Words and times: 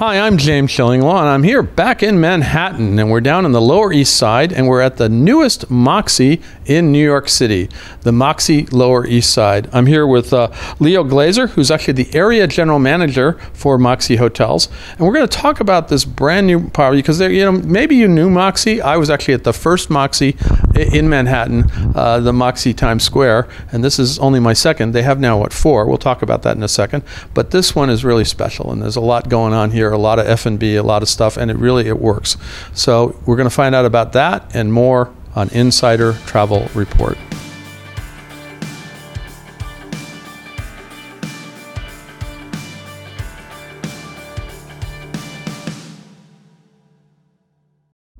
Hi, 0.00 0.18
I'm 0.18 0.38
James 0.38 0.70
Shillinglaw, 0.70 1.18
and 1.18 1.28
I'm 1.28 1.42
here 1.42 1.62
back 1.62 2.02
in 2.02 2.18
Manhattan, 2.20 2.98
and 2.98 3.10
we're 3.10 3.20
down 3.20 3.44
in 3.44 3.52
the 3.52 3.60
Lower 3.60 3.92
East 3.92 4.16
Side, 4.16 4.50
and 4.50 4.66
we're 4.66 4.80
at 4.80 4.96
the 4.96 5.10
newest 5.10 5.70
Moxy 5.70 6.40
in 6.64 6.90
New 6.90 7.04
York 7.04 7.28
City, 7.28 7.68
the 8.00 8.10
Moxy 8.10 8.64
Lower 8.68 9.06
East 9.06 9.30
Side. 9.30 9.68
I'm 9.74 9.84
here 9.84 10.06
with 10.06 10.32
uh, 10.32 10.50
Leo 10.78 11.04
Glazer, 11.04 11.50
who's 11.50 11.70
actually 11.70 12.02
the 12.02 12.14
area 12.14 12.46
general 12.46 12.78
manager 12.78 13.34
for 13.52 13.76
Moxy 13.76 14.16
Hotels, 14.16 14.70
and 14.92 15.00
we're 15.00 15.12
going 15.12 15.28
to 15.28 15.36
talk 15.36 15.60
about 15.60 15.88
this 15.88 16.06
brand 16.06 16.46
new 16.46 16.70
property 16.70 17.02
because 17.02 17.20
you 17.20 17.44
know 17.44 17.52
maybe 17.52 17.94
you 17.94 18.08
knew 18.08 18.30
Moxy. 18.30 18.80
I 18.80 18.96
was 18.96 19.10
actually 19.10 19.34
at 19.34 19.44
the 19.44 19.52
first 19.52 19.90
Moxy 19.90 20.34
in 20.76 21.10
Manhattan, 21.10 21.70
uh, 21.94 22.20
the 22.20 22.32
Moxy 22.32 22.72
Times 22.72 23.04
Square, 23.04 23.48
and 23.70 23.84
this 23.84 23.98
is 23.98 24.18
only 24.18 24.40
my 24.40 24.54
second. 24.54 24.92
They 24.92 25.02
have 25.02 25.20
now 25.20 25.38
what 25.38 25.52
four? 25.52 25.84
We'll 25.84 25.98
talk 25.98 26.22
about 26.22 26.42
that 26.44 26.56
in 26.56 26.62
a 26.62 26.68
second, 26.68 27.04
but 27.34 27.50
this 27.50 27.76
one 27.76 27.90
is 27.90 28.02
really 28.02 28.24
special, 28.24 28.72
and 28.72 28.80
there's 28.80 28.96
a 28.96 29.02
lot 29.02 29.28
going 29.28 29.52
on 29.52 29.72
here 29.72 29.89
a 29.92 29.98
lot 29.98 30.18
of 30.18 30.26
F&B, 30.26 30.76
a 30.76 30.82
lot 30.82 31.02
of 31.02 31.08
stuff, 31.08 31.36
and 31.36 31.50
it 31.50 31.56
really 31.56 31.86
it 31.86 31.98
works. 31.98 32.36
So 32.72 33.20
we're 33.26 33.36
going 33.36 33.48
to 33.48 33.54
find 33.54 33.74
out 33.74 33.84
about 33.84 34.12
that 34.12 34.54
and 34.54 34.72
more 34.72 35.12
on 35.34 35.48
Insider 35.50 36.14
Travel 36.26 36.68
Report. 36.74 37.16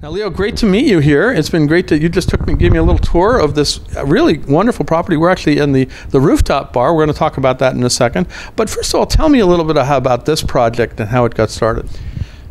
Now, 0.02 0.08
Leo, 0.08 0.30
great 0.30 0.56
to 0.58 0.66
meet 0.66 0.86
you 0.86 1.00
here. 1.00 1.30
It's 1.30 1.50
been 1.50 1.66
great 1.66 1.88
that 1.88 2.00
you 2.00 2.08
just 2.08 2.30
took 2.30 2.46
me, 2.46 2.54
gave 2.54 2.72
me 2.72 2.78
a 2.78 2.82
little 2.82 2.98
tour 2.98 3.38
of 3.38 3.54
this 3.54 3.80
really 4.06 4.38
wonderful 4.38 4.86
property. 4.86 5.18
We're 5.18 5.28
actually 5.28 5.58
in 5.58 5.72
the, 5.72 5.84
the 6.08 6.20
rooftop 6.20 6.72
bar. 6.72 6.94
We're 6.94 7.04
going 7.04 7.12
to 7.12 7.18
talk 7.18 7.36
about 7.36 7.58
that 7.58 7.74
in 7.74 7.84
a 7.84 7.90
second. 7.90 8.26
But 8.56 8.70
first 8.70 8.94
of 8.94 9.00
all, 9.00 9.04
tell 9.04 9.28
me 9.28 9.40
a 9.40 9.46
little 9.46 9.66
bit 9.66 9.76
about 9.76 10.24
this 10.24 10.42
project 10.42 11.00
and 11.00 11.10
how 11.10 11.26
it 11.26 11.34
got 11.34 11.50
started. 11.50 11.86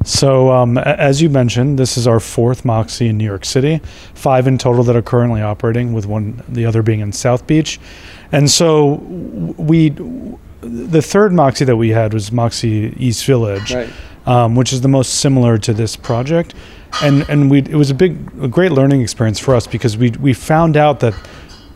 So, 0.06 0.52
um, 0.52 0.78
as 0.78 1.24
you 1.24 1.30
mentioned, 1.30 1.80
this 1.80 1.98
is 1.98 2.06
our 2.06 2.20
fourth 2.20 2.66
Moxy 2.66 3.08
in 3.08 3.18
New 3.18 3.26
York 3.26 3.46
City, 3.46 3.82
five 4.14 4.46
in 4.46 4.60
total 4.60 4.84
that 4.84 4.96
are 4.96 5.02
currently 5.02 5.42
operating, 5.42 5.92
with 5.92 6.06
one 6.06 6.44
the 6.48 6.68
other 6.68 6.84
being 6.84 7.00
in 7.00 7.12
South 7.12 7.48
Beach. 7.48 7.80
And 8.32 8.50
so, 8.50 8.94
we 9.58 9.90
the 10.62 11.02
third 11.02 11.34
Moxy 11.34 11.66
that 11.66 11.78
we 11.78 11.90
had 11.90 12.14
was 12.14 12.32
Moxy 12.32 12.94
East 12.98 13.26
Village, 13.26 13.74
Right. 13.74 13.90
um, 14.28 14.56
which 14.56 14.72
is 14.72 14.82
the 14.82 14.88
most 14.88 15.16
similar 15.16 15.58
to 15.58 15.74
this 15.74 15.96
project. 15.96 16.54
And 17.02 17.26
and 17.30 17.50
we 17.50 17.60
it 17.60 17.76
was 17.76 17.90
a 17.90 17.96
big, 17.96 18.18
a 18.42 18.48
great 18.48 18.72
learning 18.72 19.02
experience 19.02 19.40
for 19.40 19.56
us 19.56 19.68
because 19.68 19.98
we 19.98 20.12
we 20.12 20.34
found 20.34 20.76
out 20.76 21.00
that 21.02 21.14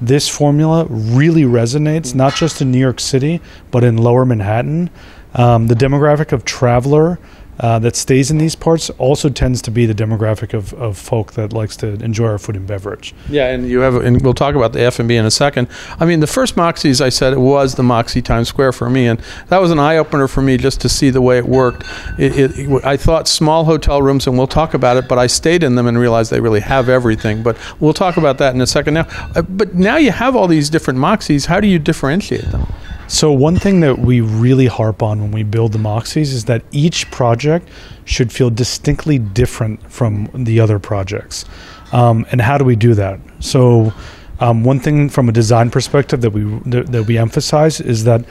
this 0.02 0.28
formula 0.28 0.86
really 0.89 1.44
resonates 1.44 2.14
not 2.14 2.36
just 2.36 2.61
in 2.61 2.72
New 2.72 2.80
York 2.80 3.00
City 3.00 3.41
but 3.72 3.84
in 3.84 3.97
Lower 3.97 4.25
Manhattan. 4.25 4.89
Um, 5.36 5.67
the 5.67 5.75
demographic 5.75 6.31
of 6.31 6.45
traveler 6.45 7.19
uh, 7.59 7.80
that 7.80 7.96
stays 7.96 8.32
in 8.32 8.38
these 8.38 8.56
parts 8.56 8.90
also 8.92 9.30
tends 9.30 9.62
to 9.62 9.72
be 9.72 9.86
the 9.86 9.94
demographic 9.94 10.54
of, 10.54 10.73
of 10.73 10.98
folk 10.98 11.34
that 11.34 11.54
likes 11.54 11.76
to 11.78 11.88
enjoy 12.04 12.28
our 12.28 12.38
food 12.38 12.56
and 12.56 12.68
beverage. 12.68 13.14
Yeah, 13.30 13.48
and 13.48 13.68
you 13.68 13.80
have, 13.80 13.96
and 13.96 14.22
we'll 14.22 14.34
talk 14.34 14.56
about 14.56 14.73
the 14.73 14.82
F 14.82 15.00
and 15.00 15.08
B 15.08 15.16
in 15.16 15.26
a 15.26 15.32
second. 15.32 15.68
I 16.00 16.06
mean, 16.06 16.20
the 16.20 16.28
first 16.28 16.58
Moxy, 16.58 16.90
as 16.90 17.02
I 17.02 17.09
said, 17.09 17.34
it 17.34 17.40
was 17.40 17.76
the 17.76 17.84
Moxy 17.84 18.22
Times 18.22 18.48
Square 18.48 18.74
for 18.74 18.90
me, 18.90 19.08
and 19.08 19.22
that 19.50 19.59
was 19.59 19.72
an 19.72 19.80
eye 19.80 19.98
opener 19.98 20.28
for 20.28 20.42
me 20.42 20.58
just 20.58 20.81
to 20.81 20.90
see 20.90 21.09
the 21.09 21.22
way 21.22 21.38
it 21.38 21.46
worked. 21.46 21.84
It, 22.18 22.38
it, 22.38 22.52
it, 22.59 22.86
I 22.86 22.98
thought 22.98 23.28
small 23.28 23.66
hotel 23.66 24.02
rooms, 24.02 24.28
and 24.28 24.38
we'll 24.38 24.48
talk 24.48 24.74
about 24.74 24.98
it, 24.98 25.08
but 25.08 25.18
I 25.18 25.28
stayed 25.28 25.64
in 25.64 25.76
them 25.76 25.88
and 25.88 25.98
realized 25.98 26.31
they 26.31 26.42
really 26.42 26.62
have 26.62 26.90
everything. 26.90 27.44
But 27.44 27.58
we'll 27.80 27.94
talk 27.94 28.18
about 28.18 28.38
that 28.40 28.56
in 28.56 28.62
a 28.62 28.68
second. 28.68 28.96
Now, 28.96 29.08
uh, 29.36 29.42
but 29.42 29.74
now 29.76 29.98
you 29.98 30.12
have 30.12 30.36
all 30.36 30.48
these 30.48 30.70
different 30.70 31.00
Moxies. 31.00 31.46
How 31.46 31.59
do 31.59 31.68
you 31.68 31.80
differentiate 31.80 32.46
them? 32.52 32.68
So 33.08 33.32
one 33.32 33.58
thing 33.58 33.82
that 33.82 34.00
we 34.00 34.22
really 34.22 34.68
harp 34.68 35.04
on 35.04 35.22
when 35.22 35.32
we 35.32 35.44
build 35.44 35.73
the 35.73 35.80
Moxies 35.80 36.34
is 36.34 36.46
that 36.46 36.64
each 36.72 37.09
project 37.12 37.70
should 38.06 38.32
feel 38.32 38.50
distinctly 38.50 39.20
different 39.20 39.92
from 39.92 40.30
the 40.34 40.59
other 40.59 40.80
projects. 40.80 41.46
Um, 41.92 42.26
and 42.31 42.42
how 42.42 42.58
do 42.58 42.66
we 42.66 42.76
do 42.76 42.94
that? 42.96 43.19
So 43.40 43.94
um, 44.40 44.64
one 44.64 44.80
thing 44.80 45.09
from 45.09 45.30
a 45.30 45.31
design 45.31 45.69
perspective 45.69 46.22
that 46.22 46.31
we 46.31 46.44
that, 46.69 46.91
that 46.91 47.03
we 47.03 47.18
emphasize 47.18 47.80
is 47.80 48.03
that 48.06 48.25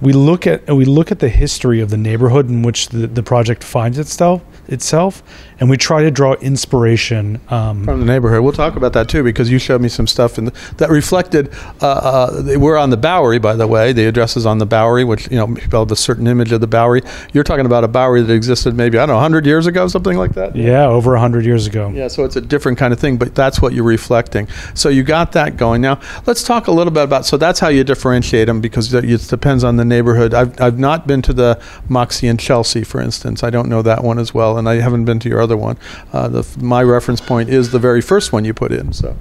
we 0.00 0.12
look 0.12 0.46
at 0.46 0.66
we 0.68 0.84
look 0.84 1.12
at 1.12 1.18
the 1.18 1.28
history 1.28 1.80
of 1.80 1.90
the 1.90 1.96
neighborhood 1.96 2.48
in 2.48 2.62
which 2.62 2.88
the, 2.88 3.06
the 3.06 3.22
project 3.22 3.62
finds 3.62 3.98
itself 3.98 4.42
itself, 4.68 5.22
and 5.58 5.68
we 5.68 5.76
try 5.76 6.02
to 6.02 6.10
draw 6.10 6.34
inspiration 6.34 7.40
um, 7.48 7.84
from 7.84 8.00
the 8.00 8.06
neighborhood. 8.06 8.42
We'll 8.42 8.52
talk 8.52 8.76
about 8.76 8.92
that 8.94 9.08
too 9.08 9.22
because 9.22 9.50
you 9.50 9.58
showed 9.58 9.80
me 9.80 9.88
some 9.88 10.06
stuff 10.06 10.38
in 10.38 10.46
the, 10.46 10.74
that 10.78 10.90
reflected. 10.90 11.52
Uh, 11.80 11.86
uh, 11.86 12.58
we're 12.58 12.76
on 12.76 12.90
the 12.90 12.96
Bowery, 12.96 13.38
by 13.38 13.56
the 13.56 13.66
way. 13.66 13.92
The 13.92 14.06
address 14.06 14.36
is 14.36 14.46
on 14.46 14.58
the 14.58 14.66
Bowery, 14.66 15.04
which 15.04 15.30
you 15.30 15.36
know 15.36 15.54
people 15.54 15.80
have 15.80 15.90
a 15.90 15.96
certain 15.96 16.26
image 16.26 16.52
of 16.52 16.60
the 16.60 16.66
Bowery. 16.66 17.02
You're 17.32 17.44
talking 17.44 17.66
about 17.66 17.84
a 17.84 17.88
Bowery 17.88 18.22
that 18.22 18.32
existed 18.32 18.74
maybe 18.74 18.98
I 18.98 19.02
don't 19.02 19.08
know 19.08 19.14
100 19.14 19.44
years 19.44 19.66
ago, 19.66 19.88
something 19.88 20.16
like 20.16 20.32
that. 20.32 20.56
Yeah, 20.56 20.86
over 20.86 21.12
100 21.12 21.44
years 21.44 21.66
ago. 21.66 21.90
Yeah, 21.90 22.08
so 22.08 22.24
it's 22.24 22.36
a 22.36 22.40
different 22.40 22.78
kind 22.78 22.92
of 22.92 23.00
thing, 23.00 23.16
but 23.16 23.34
that's 23.34 23.60
what 23.60 23.74
you're 23.74 23.84
reflecting. 23.84 24.48
So 24.74 24.88
you 24.88 25.02
got 25.02 25.32
that 25.32 25.56
going. 25.56 25.82
Now 25.82 26.00
let's 26.26 26.42
talk 26.42 26.68
a 26.68 26.72
little 26.72 26.92
bit 26.92 27.04
about. 27.04 27.26
So 27.26 27.36
that's 27.36 27.60
how 27.60 27.68
you 27.68 27.84
differentiate 27.84 28.46
them 28.46 28.60
because 28.60 28.92
it 28.94 29.28
depends 29.28 29.64
on 29.64 29.76
the 29.76 29.84
neighborhood. 29.90 30.32
I've 30.32 30.58
I've 30.58 30.78
not 30.78 31.06
been 31.06 31.20
to 31.22 31.34
the 31.34 31.60
Moxy 31.88 32.26
in 32.26 32.38
Chelsea, 32.38 32.82
for 32.84 33.00
instance. 33.02 33.44
I 33.44 33.50
don't 33.50 33.68
know 33.68 33.82
that 33.82 34.02
one 34.02 34.18
as 34.18 34.32
well, 34.32 34.56
and 34.56 34.66
I 34.68 34.76
haven't 34.80 35.04
been 35.04 35.18
to 35.20 35.28
your 35.28 35.42
other 35.42 35.56
one. 35.56 35.76
Uh, 36.12 36.28
the, 36.28 36.42
my 36.58 36.82
reference 36.82 37.20
point 37.20 37.50
is 37.50 37.70
the 37.70 37.78
very 37.78 38.00
first 38.00 38.32
one 38.32 38.46
you 38.46 38.54
put 38.54 38.72
in. 38.72 38.92
So. 38.94 39.14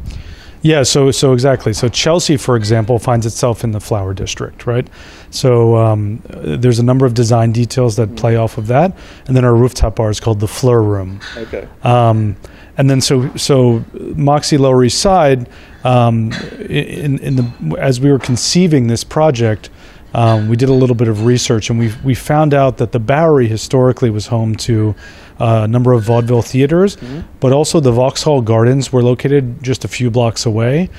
Yeah, 0.61 0.83
so 0.83 1.11
so 1.11 1.33
exactly. 1.33 1.73
So 1.73 1.87
Chelsea, 1.87 2.37
for 2.37 2.55
example, 2.55 2.99
finds 2.99 3.25
itself 3.25 3.63
in 3.63 3.71
the 3.71 3.79
flower 3.79 4.13
district, 4.13 4.65
right? 4.65 4.87
So 5.29 5.77
um, 5.77 6.21
there's 6.27 6.79
a 6.79 6.83
number 6.83 7.05
of 7.05 7.13
design 7.13 7.51
details 7.51 7.95
that 7.95 8.15
play 8.15 8.35
off 8.35 8.57
of 8.57 8.67
that, 8.67 8.95
and 9.27 9.37
then 9.37 9.45
our 9.45 9.55
rooftop 9.55 9.95
bar 9.95 10.09
is 10.09 10.19
called 10.19 10.39
the 10.39 10.47
Fleur 10.47 10.81
Room. 10.81 11.21
Okay. 11.37 11.67
Um, 11.83 12.35
and 12.77 12.89
then 12.89 13.01
so 13.01 13.33
so 13.35 13.83
Moxy 13.93 14.57
Lower 14.57 14.83
East 14.83 14.99
Side, 14.99 15.49
um, 15.83 16.31
in 16.59 17.19
in 17.19 17.35
the 17.37 17.77
as 17.79 18.01
we 18.01 18.11
were 18.11 18.19
conceiving 18.19 18.87
this 18.87 19.03
project. 19.03 19.69
Um, 20.13 20.49
we 20.49 20.55
did 20.55 20.69
a 20.69 20.73
little 20.73 20.95
bit 20.95 21.07
of 21.07 21.25
research 21.25 21.69
and 21.69 21.79
we 21.79 21.93
we 22.03 22.15
found 22.15 22.53
out 22.53 22.77
that 22.77 22.91
the 22.91 22.99
Bowery 22.99 23.47
historically 23.47 24.09
was 24.09 24.27
home 24.27 24.55
to 24.55 24.95
uh, 25.39 25.61
a 25.63 25.67
number 25.67 25.93
of 25.93 26.03
vaudeville 26.03 26.41
theaters, 26.41 26.95
mm-hmm. 26.97 27.21
but 27.39 27.53
also 27.53 27.79
the 27.79 27.91
Vauxhall 27.91 28.41
Gardens 28.41 28.91
were 28.91 29.01
located 29.01 29.63
just 29.63 29.85
a 29.85 29.87
few 29.87 30.09
blocks 30.09 30.45
away. 30.45 30.89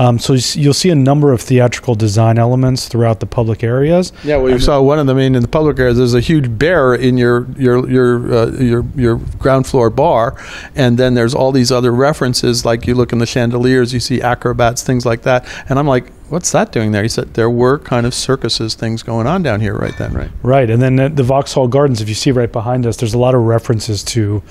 Um, 0.00 0.18
so 0.18 0.32
you'll 0.58 0.72
see 0.72 0.88
a 0.88 0.94
number 0.94 1.30
of 1.30 1.42
theatrical 1.42 1.94
design 1.94 2.38
elements 2.38 2.88
throughout 2.88 3.20
the 3.20 3.26
public 3.26 3.62
areas. 3.62 4.14
Yeah, 4.24 4.38
well, 4.38 4.48
you 4.48 4.54
and 4.54 4.62
saw 4.62 4.80
one 4.80 4.98
of 4.98 5.06
them 5.06 5.18
in, 5.18 5.34
in 5.34 5.42
the 5.42 5.48
public 5.48 5.78
areas. 5.78 5.98
There's 5.98 6.14
a 6.14 6.20
huge 6.20 6.58
bear 6.58 6.94
in 6.94 7.18
your 7.18 7.46
your 7.58 7.86
your 7.86 8.34
uh, 8.34 8.46
your 8.52 8.86
your 8.96 9.16
ground 9.38 9.66
floor 9.66 9.90
bar, 9.90 10.42
and 10.74 10.96
then 10.96 11.12
there's 11.12 11.34
all 11.34 11.52
these 11.52 11.70
other 11.70 11.92
references. 11.92 12.64
Like 12.64 12.86
you 12.86 12.94
look 12.94 13.12
in 13.12 13.18
the 13.18 13.26
chandeliers, 13.26 13.92
you 13.92 14.00
see 14.00 14.22
acrobats, 14.22 14.82
things 14.82 15.04
like 15.04 15.20
that. 15.22 15.46
And 15.68 15.78
I'm 15.78 15.86
like, 15.86 16.10
what's 16.30 16.50
that 16.52 16.72
doing 16.72 16.92
there? 16.92 17.02
He 17.02 17.08
said 17.10 17.34
there 17.34 17.50
were 17.50 17.78
kind 17.78 18.06
of 18.06 18.14
circuses 18.14 18.74
things 18.74 19.02
going 19.02 19.26
on 19.26 19.42
down 19.42 19.60
here 19.60 19.76
right 19.76 19.96
then, 19.98 20.14
right? 20.14 20.30
Right, 20.42 20.70
and 20.70 20.80
then 20.80 20.96
the, 20.96 21.10
the 21.10 21.24
Vauxhall 21.24 21.68
Gardens. 21.68 22.00
If 22.00 22.08
you 22.08 22.14
see 22.14 22.30
right 22.30 22.50
behind 22.50 22.86
us, 22.86 22.96
there's 22.96 23.12
a 23.12 23.18
lot 23.18 23.34
of 23.34 23.42
references 23.42 24.02
to, 24.04 24.42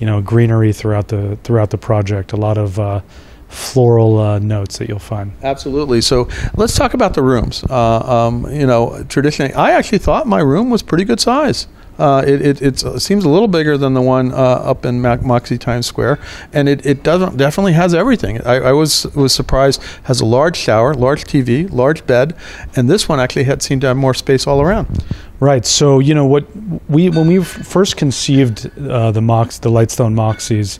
you 0.00 0.06
know, 0.06 0.20
greenery 0.20 0.74
throughout 0.74 1.08
the 1.08 1.38
throughout 1.44 1.70
the 1.70 1.78
project. 1.78 2.34
A 2.34 2.36
lot 2.36 2.58
of 2.58 2.78
uh, 2.78 3.00
floral 3.48 4.18
uh, 4.18 4.38
notes 4.38 4.78
that 4.78 4.88
you'll 4.88 4.98
find. 4.98 5.32
Absolutely. 5.42 6.00
So 6.00 6.28
let's 6.56 6.74
talk 6.74 6.94
about 6.94 7.14
the 7.14 7.22
rooms. 7.22 7.64
Uh, 7.68 7.98
um, 8.00 8.50
you 8.52 8.66
know, 8.66 9.04
traditionally, 9.08 9.52
I 9.54 9.72
actually 9.72 9.98
thought 9.98 10.26
my 10.26 10.40
room 10.40 10.70
was 10.70 10.82
pretty 10.82 11.04
good 11.04 11.20
size. 11.20 11.66
Uh, 11.98 12.22
it, 12.24 12.62
it, 12.62 12.62
it, 12.62 13.00
seems 13.00 13.24
a 13.24 13.28
little 13.28 13.48
bigger 13.48 13.76
than 13.76 13.92
the 13.92 14.00
one 14.00 14.32
uh, 14.32 14.36
up 14.36 14.86
in 14.86 15.02
Mac- 15.02 15.22
Moxy 15.22 15.58
Times 15.58 15.84
Square, 15.84 16.20
and 16.52 16.68
it, 16.68 16.86
it 16.86 17.02
doesn't 17.02 17.36
definitely 17.36 17.72
has 17.72 17.92
everything. 17.92 18.40
I, 18.42 18.56
I, 18.68 18.72
was 18.72 19.04
was 19.16 19.34
surprised. 19.34 19.82
Has 20.04 20.20
a 20.20 20.24
large 20.24 20.56
shower, 20.56 20.94
large 20.94 21.24
TV, 21.24 21.68
large 21.72 22.06
bed, 22.06 22.36
and 22.76 22.88
this 22.88 23.08
one 23.08 23.18
actually 23.18 23.44
had 23.44 23.62
seemed 23.62 23.80
to 23.80 23.88
have 23.88 23.96
more 23.96 24.14
space 24.14 24.46
all 24.46 24.62
around. 24.62 25.02
Right. 25.40 25.66
So 25.66 25.98
you 25.98 26.14
know 26.14 26.26
what 26.26 26.44
we 26.88 27.10
when 27.10 27.26
we 27.26 27.42
first 27.42 27.96
conceived 27.96 28.70
uh, 28.78 29.10
the 29.10 29.20
Mox 29.20 29.58
the 29.58 29.70
Lightstone 29.70 30.14
Moxies, 30.14 30.78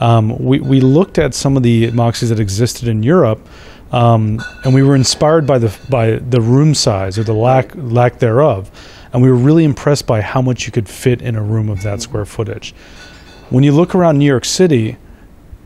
um, 0.00 0.36
we 0.38 0.60
we 0.60 0.80
looked 0.80 1.18
at 1.18 1.34
some 1.34 1.56
of 1.56 1.62
the 1.62 1.90
Moxies 1.92 2.28
that 2.30 2.40
existed 2.40 2.88
in 2.88 3.02
Europe. 3.02 3.46
Um, 3.92 4.40
and 4.62 4.72
we 4.72 4.84
were 4.84 4.94
inspired 4.94 5.48
by 5.48 5.58
the 5.58 5.76
by 5.88 6.12
the 6.12 6.40
room 6.40 6.74
size 6.74 7.18
or 7.18 7.24
the 7.24 7.34
lack 7.34 7.72
lack 7.74 8.20
thereof 8.20 8.70
and 9.12 9.22
we 9.22 9.30
were 9.30 9.36
really 9.36 9.64
impressed 9.64 10.06
by 10.06 10.20
how 10.20 10.40
much 10.40 10.66
you 10.66 10.72
could 10.72 10.88
fit 10.88 11.20
in 11.22 11.34
a 11.34 11.42
room 11.42 11.68
of 11.68 11.82
that 11.82 12.00
square 12.00 12.24
footage. 12.24 12.72
When 13.50 13.64
you 13.64 13.72
look 13.72 13.94
around 13.94 14.18
New 14.18 14.26
York 14.26 14.44
City, 14.44 14.96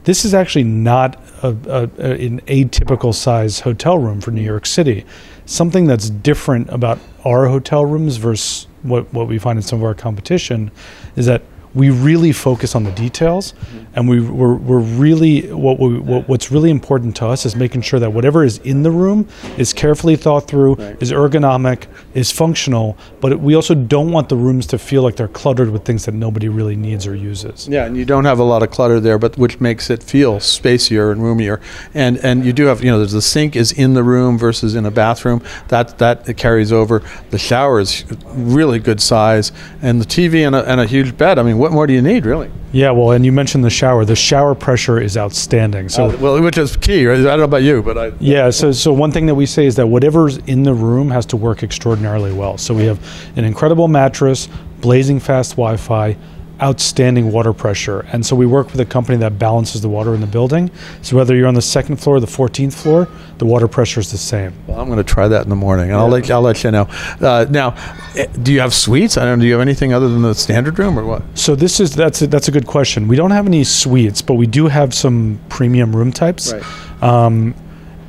this 0.05 0.25
is 0.25 0.35
actually 0.35 0.65
not 0.65 1.17
a, 1.43 1.49
a, 1.49 1.83
a, 1.99 2.27
an 2.27 2.41
atypical 2.43 3.15
size 3.15 3.61
hotel 3.61 3.99
room 3.99 4.21
for 4.21 4.31
New 4.31 4.43
York 4.43 4.67
City. 4.67 5.05
Something 5.47 5.87
that's 5.87 6.09
different 6.09 6.71
about 6.71 6.99
our 7.25 7.47
hotel 7.47 7.85
rooms 7.85 8.17
versus 8.17 8.67
what, 8.83 9.13
what 9.13 9.29
we 9.29 9.39
find 9.39 9.59
in 9.59 9.63
some 9.63 9.79
of 9.79 9.85
our 9.85 9.95
competition 9.95 10.71
is 11.17 11.27
that 11.27 11.43
we 11.75 11.91
really 11.91 12.33
focus 12.33 12.75
on 12.75 12.85
the 12.85 12.93
details, 12.93 13.53
Mm-hmm. 13.55 13.85
and 13.97 14.09
we 14.09 14.21
we're, 14.21 14.55
we're 14.55 14.79
really 14.79 15.53
what, 15.53 15.79
we, 15.79 15.99
what 15.99 16.29
what's 16.29 16.51
really 16.51 16.71
important 16.71 17.17
to 17.17 17.27
us 17.27 17.45
is 17.47 17.55
making 17.57 17.83
sure 17.83 18.01
that 18.01 18.13
whatever 18.13 18.45
is 18.45 18.59
in 18.59 18.83
the 18.83 18.91
room 18.91 19.27
is 19.59 19.73
carefully 19.73 20.17
thought 20.17 20.47
through, 20.49 20.75
Right. 20.75 20.97
is 21.03 21.11
ergonomic, 21.13 21.87
is 22.15 22.31
functional, 22.31 22.97
but 23.21 23.41
we 23.41 23.55
also 23.55 23.75
don't 23.75 24.11
want 24.13 24.29
the 24.29 24.37
rooms 24.37 24.67
to 24.69 24.79
feel 24.79 25.03
like 25.03 25.17
they're 25.17 25.29
cluttered 25.29 25.71
with 25.71 25.85
things 25.85 26.05
that 26.05 26.15
nobody 26.15 26.49
really 26.49 26.77
needs 26.77 27.07
or 27.07 27.15
uses. 27.15 27.69
Yeah, 27.69 27.87
and 27.87 27.97
you 27.97 28.05
don't 28.05 28.25
have 28.25 28.39
a 28.39 28.45
lot 28.45 28.63
of 28.63 28.71
clutter 28.71 29.01
there, 29.01 29.19
but 29.19 29.37
which 29.39 29.61
makes 29.61 29.91
it 29.91 30.03
feel 30.03 30.37
spacier 30.37 31.11
and 31.13 31.23
roomier. 31.23 31.61
And 31.95 32.19
and 32.19 32.45
you 32.45 32.53
do 32.53 32.67
have, 32.67 32.83
you 32.85 32.91
know, 32.91 32.99
there's 32.99 33.13
the 33.13 33.23
sink 33.23 33.57
is 33.57 33.73
in 33.73 33.95
the 33.95 34.03
room 34.03 34.39
versus 34.39 34.75
in 34.75 34.87
a 34.87 34.91
bathroom. 34.91 35.43
That 35.69 35.99
that 35.99 36.37
carries 36.37 36.73
over. 36.73 37.03
The 37.31 37.39
shower 37.39 37.81
is 37.81 38.05
really 38.35 38.79
good 38.79 39.01
size, 39.01 39.53
and 39.83 40.01
the 40.01 40.07
TV 40.07 40.47
and 40.47 40.55
a, 40.55 40.69
and 40.71 40.81
a 40.81 40.87
huge 40.87 41.17
bed. 41.17 41.39
I 41.39 41.43
mean, 41.43 41.59
what 41.65 41.73
more 41.73 41.87
do 41.87 41.95
you 41.95 42.03
need, 42.03 42.27
really? 42.27 42.51
Yeah, 42.73 42.91
well, 42.91 43.13
and 43.13 43.25
you 43.25 43.33
mentioned 43.33 43.65
the 43.65 43.71
shower. 43.71 44.05
The 44.05 44.15
shower 44.15 44.55
pressure 44.55 45.01
is 45.01 45.17
outstanding. 45.17 45.89
So 45.89 46.11
Uh, 46.11 46.17
well, 46.21 46.43
which 46.43 46.59
is 46.59 46.77
key. 46.77 47.07
Right? 47.07 47.21
I 47.21 47.23
don't 47.23 47.39
know 47.39 47.45
about 47.45 47.63
you, 47.63 47.83
but 47.83 47.97
I. 47.97 48.13
Yeah, 48.21 48.51
so 48.51 48.71
so 48.71 48.93
one 48.93 49.11
thing 49.11 49.25
that 49.27 49.35
we 49.35 49.47
say 49.47 49.65
is 49.65 49.75
that 49.77 49.87
whatever's 49.87 50.37
in 50.47 50.63
the 50.65 50.75
room 50.75 51.11
has 51.11 51.25
to 51.27 51.39
work 51.39 51.63
extraordinarily 51.63 52.35
well. 52.35 52.59
So 52.59 52.75
we 52.75 52.85
have 52.85 52.99
an 53.37 53.45
incredible 53.45 53.89
mattress, 53.89 54.49
blazing 54.83 55.21
fast 55.21 55.53
Wi-Fi, 55.53 56.15
outstanding 56.63 57.33
water 57.33 57.53
pressure, 57.53 58.01
and 58.13 58.25
so 58.25 58.37
we 58.37 58.47
work 58.47 58.71
with 58.71 58.81
a 58.81 58.85
company 58.85 59.19
that 59.19 59.39
balances 59.39 59.81
the 59.81 59.89
water 59.89 60.15
in 60.15 60.21
the 60.21 60.27
building. 60.27 60.71
So 61.03 61.17
whether 61.17 61.35
you're 61.35 61.49
on 61.49 61.55
the 61.55 61.63
second 61.63 61.97
floor 61.97 62.17
or 62.17 62.21
the 62.21 62.27
14th 62.27 62.75
floor, 62.75 63.09
the 63.39 63.47
water 63.47 63.69
pressure 63.69 64.01
is 64.01 64.11
the 64.11 64.19
same. 64.19 64.53
Well, 64.67 64.81
I'm 64.81 64.87
going 64.87 64.99
to 64.99 65.05
try 65.05 65.29
that 65.29 65.43
in 65.43 65.49
the 65.49 65.57
morning, 65.57 65.91
and 65.91 65.99
I'll 65.99 66.09
let 66.09 66.31
I'll 66.31 66.43
let 66.43 66.63
you 66.65 66.71
know. 66.71 66.89
Uh, 67.21 67.47
now, 67.51 67.75
eh, 68.17 68.27
do 68.43 68.53
you 68.53 68.61
have 68.61 68.73
suites? 68.73 69.17
I 69.17 69.25
don't. 69.25 69.39
Know 69.39 69.43
do 69.43 69.49
you 69.49 69.55
have 69.55 69.63
anything 69.63 69.93
other 69.93 70.09
than 70.09 70.23
the 70.23 70.35
standard 70.35 70.79
room, 70.79 70.99
or 70.99 71.05
what? 71.05 71.23
So 71.35 71.55
this 71.55 71.81
is 71.81 71.95
that's 71.95 72.23
a, 72.23 72.27
that's 72.27 72.49
a 72.49 72.53
good 72.53 72.67
question. 72.67 73.09
We 73.09 73.17
don't 73.17 73.33
have 73.33 73.47
any 73.47 73.65
suites, 73.65 74.23
but 74.23 74.35
we 74.35 74.47
do 74.47 74.69
have 74.69 74.95
some 74.95 75.41
premium 75.49 75.95
room 75.95 76.13
types. 76.13 76.55
Um, 77.03 77.55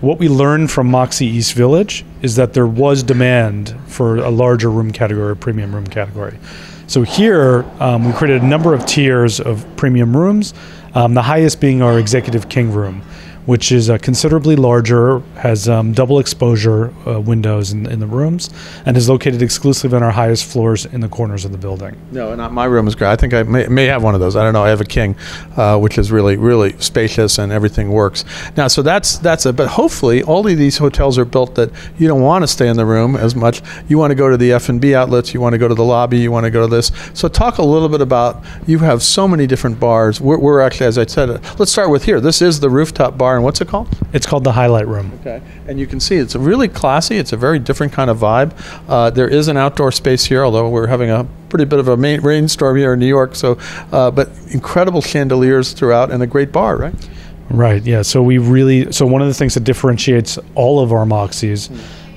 what 0.01 0.19
we 0.19 0.29
learned 0.29 0.69
from 0.71 0.87
Moxy 0.87 1.25
East 1.25 1.53
Village 1.53 2.05
is 2.21 2.35
that 2.35 2.53
there 2.53 2.67
was 2.67 3.01
demand 3.01 3.75
for 3.87 4.17
a 4.17 4.29
larger 4.29 4.69
room 4.69 4.91
category, 4.91 5.31
a 5.31 5.35
premium 5.35 5.73
room 5.73 5.87
category. 5.87 6.37
So 6.87 7.01
here, 7.01 7.65
um, 7.79 8.05
we 8.05 8.13
created 8.13 8.43
a 8.43 8.45
number 8.45 8.73
of 8.73 8.85
tiers 8.85 9.39
of 9.39 9.65
premium 9.75 10.15
rooms, 10.15 10.53
um, 10.93 11.13
the 11.13 11.21
highest 11.21 11.59
being 11.59 11.81
our 11.81 11.97
Executive 11.99 12.47
King 12.47 12.71
room, 12.71 13.01
which 13.45 13.71
is 13.71 13.89
uh, 13.89 13.97
considerably 13.97 14.55
larger, 14.55 15.19
has 15.37 15.69
um, 15.69 15.93
double 15.93 16.19
exposure 16.19 16.93
uh, 17.07 17.19
windows 17.19 17.71
in, 17.71 17.85
in 17.87 17.99
the 17.99 18.07
rooms, 18.07 18.49
and 18.85 18.97
is 18.97 19.09
located 19.09 19.41
exclusively 19.41 19.95
on 19.95 20.03
our 20.03 20.11
highest 20.11 20.45
floors 20.45 20.85
in 20.85 21.01
the 21.01 21.09
corners 21.09 21.45
of 21.45 21.51
the 21.51 21.57
building. 21.57 21.95
No, 22.11 22.35
not 22.35 22.51
my 22.53 22.65
room 22.65 22.87
is 22.87 22.95
great. 22.95 23.09
I 23.09 23.15
think 23.15 23.33
I 23.33 23.43
may, 23.43 23.67
may 23.67 23.85
have 23.85 24.03
one 24.03 24.13
of 24.13 24.19
those. 24.19 24.35
I 24.35 24.43
don't 24.43 24.53
know. 24.53 24.63
I 24.63 24.69
have 24.69 24.81
a 24.81 24.85
king, 24.85 25.15
uh, 25.57 25.77
which 25.77 25.97
is 25.97 26.11
really 26.11 26.37
really 26.37 26.77
spacious 26.79 27.37
and 27.37 27.51
everything 27.51 27.89
works. 27.89 28.25
Now, 28.55 28.67
so 28.67 28.81
that's 28.81 29.17
that's 29.17 29.45
it. 29.45 29.55
But 29.55 29.67
hopefully, 29.67 30.23
all 30.23 30.47
of 30.47 30.57
these 30.57 30.77
hotels 30.77 31.17
are 31.17 31.25
built 31.25 31.55
that 31.55 31.71
you 31.97 32.07
don't 32.07 32.21
want 32.21 32.43
to 32.43 32.47
stay 32.47 32.67
in 32.67 32.77
the 32.77 32.85
room 32.85 33.15
as 33.15 33.35
much. 33.35 33.61
You 33.87 33.97
want 33.97 34.11
to 34.11 34.15
go 34.15 34.29
to 34.29 34.37
the 34.37 34.51
F 34.51 34.69
and 34.69 34.79
B 34.79 34.95
outlets. 34.95 35.33
You 35.33 35.41
want 35.41 35.53
to 35.53 35.57
go 35.57 35.67
to 35.67 35.75
the 35.75 35.83
lobby. 35.83 36.19
You 36.19 36.31
want 36.31 36.45
to 36.45 36.51
go 36.51 36.61
to 36.67 36.75
this. 36.75 36.91
So 37.13 37.27
talk 37.27 37.57
a 37.57 37.63
little 37.63 37.89
bit 37.89 38.01
about. 38.01 38.43
You 38.67 38.79
have 38.79 39.01
so 39.03 39.27
many 39.27 39.47
different 39.47 39.79
bars. 39.79 40.19
We're, 40.21 40.39
we're 40.39 40.61
actually, 40.61 40.87
as 40.87 40.97
I 40.97 41.05
said, 41.05 41.29
uh, 41.29 41.39
let's 41.57 41.71
start 41.71 41.89
with 41.89 42.03
here. 42.03 42.19
This 42.19 42.41
is 42.41 42.59
the 42.59 42.69
rooftop 42.69 43.17
bar, 43.17 43.34
and 43.35 43.43
what's 43.43 43.61
it 43.61 43.67
called? 43.67 43.87
It's 44.13 44.25
called 44.25 44.43
the 44.43 44.51
Highlight 44.51 44.87
Room. 44.87 45.11
Okay, 45.21 45.41
and 45.67 45.79
you 45.79 45.87
can 45.87 45.99
see 45.99 46.15
it's 46.15 46.35
really 46.35 46.67
classy. 46.67 47.17
It's 47.17 47.33
a 47.33 47.37
very 47.37 47.59
different 47.59 47.93
kind 47.93 48.09
of 48.09 48.17
vibe. 48.17 48.53
Uh, 48.87 49.09
there 49.09 49.27
is 49.27 49.47
an 49.47 49.57
outdoor 49.57 49.91
space 49.91 50.25
here, 50.25 50.43
although 50.43 50.69
we're 50.69 50.87
having 50.87 51.09
a 51.09 51.27
pretty 51.49 51.65
bit 51.65 51.79
of 51.79 51.87
a 51.87 51.97
main 51.97 52.21
rainstorm 52.21 52.77
here 52.77 52.93
in 52.93 52.99
New 52.99 53.07
York. 53.07 53.35
So, 53.35 53.57
uh, 53.91 54.11
but 54.11 54.29
incredible 54.49 55.01
chandeliers 55.01 55.73
throughout, 55.73 56.11
and 56.11 56.21
a 56.23 56.27
great 56.27 56.51
bar, 56.51 56.77
right? 56.77 57.09
Right. 57.49 57.83
Yeah. 57.83 58.01
So 58.01 58.23
we 58.23 58.39
really 58.39 58.91
so 58.91 59.05
one 59.05 59.21
of 59.21 59.27
the 59.27 59.33
things 59.33 59.53
that 59.53 59.63
differentiates 59.63 60.39
all 60.55 60.79
of 60.79 60.91
our 60.91 61.05
Moxies 61.05 61.69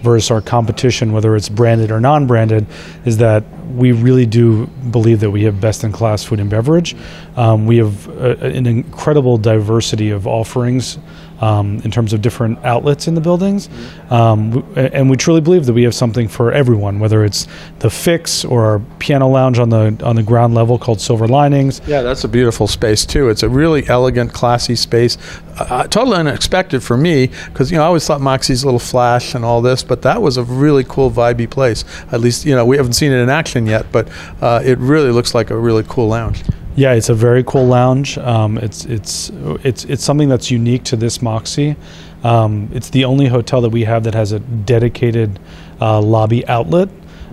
versus 0.03 0.31
our 0.31 0.41
competition, 0.41 1.13
whether 1.13 1.37
it's 1.37 1.49
branded 1.49 1.91
or 1.91 2.01
non-branded, 2.01 2.67
is 3.05 3.19
that 3.19 3.45
we 3.75 3.93
really 3.93 4.25
do 4.25 4.67
believe 4.91 5.21
that 5.21 5.31
we 5.31 5.43
have 5.43 5.61
best-in-class 5.61 6.25
food 6.25 6.41
and 6.41 6.49
beverage. 6.49 6.97
Um, 7.37 7.67
we 7.67 7.77
have 7.77 8.09
uh 8.09 8.37
an 8.41 8.67
incredible 8.67 9.37
diversity 9.37 10.11
of 10.11 10.27
offerings. 10.27 10.99
Um, 11.41 11.81
in 11.85 11.93
terms 11.93 12.13
of 12.13 12.21
different 12.21 12.59
outlets 12.65 13.07
in 13.07 13.15
the 13.15 13.21
buildings, 13.21 13.69
um, 14.11 14.67
and 14.75 15.09
we 15.09 15.17
truly 15.17 15.41
believe 15.41 15.67
that 15.67 15.73
we 15.73 15.85
have 15.85 15.95
something 15.95 16.27
for 16.27 16.51
everyone, 16.51 16.99
whether 16.99 17.25
it's 17.25 17.47
the 17.79 17.91
Fix 17.91 18.45
or 18.45 18.65
our 18.65 18.79
piano 18.99 19.29
lounge 19.29 19.61
on 19.61 19.69
the 19.69 19.97
on 20.03 20.17
the 20.17 20.23
ground 20.23 20.55
level 20.55 20.79
called 20.79 21.01
Silver 21.01 21.29
Linings, 21.29 21.81
Yeah, 21.87 22.03
that's 22.03 22.25
a 22.25 22.29
beautiful 22.29 22.67
space 22.67 23.07
too. 23.07 23.29
It's 23.29 23.43
a 23.43 23.49
really 23.49 23.89
elegant, 23.89 24.33
classy 24.33 24.75
space. 24.75 25.17
Uh, 25.59 25.87
totally 25.89 26.17
unexpected 26.17 26.83
for 26.83 26.97
me 26.97 27.29
because 27.47 27.71
you 27.71 27.77
know 27.77 27.85
I 27.85 27.87
always 27.87 28.07
thought 28.07 28.21
Moxy's 28.21 28.63
a 28.63 28.67
little 28.67 28.81
flash 28.81 29.35
and 29.35 29.45
all 29.45 29.63
this, 29.63 29.83
but 29.83 30.03
that 30.03 30.21
was 30.23 30.37
a 30.37 30.45
really 30.45 30.85
cool, 30.85 31.11
vibey 31.11 31.49
place. 31.49 31.85
At 32.13 32.21
least 32.21 32.45
you 32.45 32.55
know 32.55 32.65
we 32.65 32.77
haven't 32.77 32.95
seen 32.95 33.13
it 33.13 33.19
in 33.19 33.29
action 33.29 33.67
yet, 33.67 33.87
but 33.93 34.09
uh, 34.41 34.61
it 34.65 34.79
really 34.79 35.11
looks 35.11 35.35
like 35.35 35.51
a 35.51 35.57
really 35.57 35.85
cool 35.89 36.09
lounge. 36.09 36.43
Yeah, 36.77 36.93
it's 36.93 37.09
a 37.09 37.15
very 37.15 37.43
cool 37.45 37.67
lounge. 37.67 38.19
Um, 38.19 38.57
it's 38.59 38.85
it's 38.85 39.31
it's 39.65 39.85
it's 39.85 40.05
something 40.05 40.29
that's 40.29 40.51
unique 40.51 40.85
to 40.85 40.97
this 40.97 41.21
Moxy. 41.21 41.77
Um, 42.23 42.69
it's 42.73 42.91
the 42.91 43.05
only 43.05 43.27
hotel 43.27 43.61
that 43.63 43.71
we 43.71 43.85
have 43.85 44.05
that 44.05 44.15
has 44.15 44.33
a 44.33 44.39
dedicated 44.39 45.39
uh, 45.81 46.01
lobby 46.01 46.47
outlet. 46.47 46.89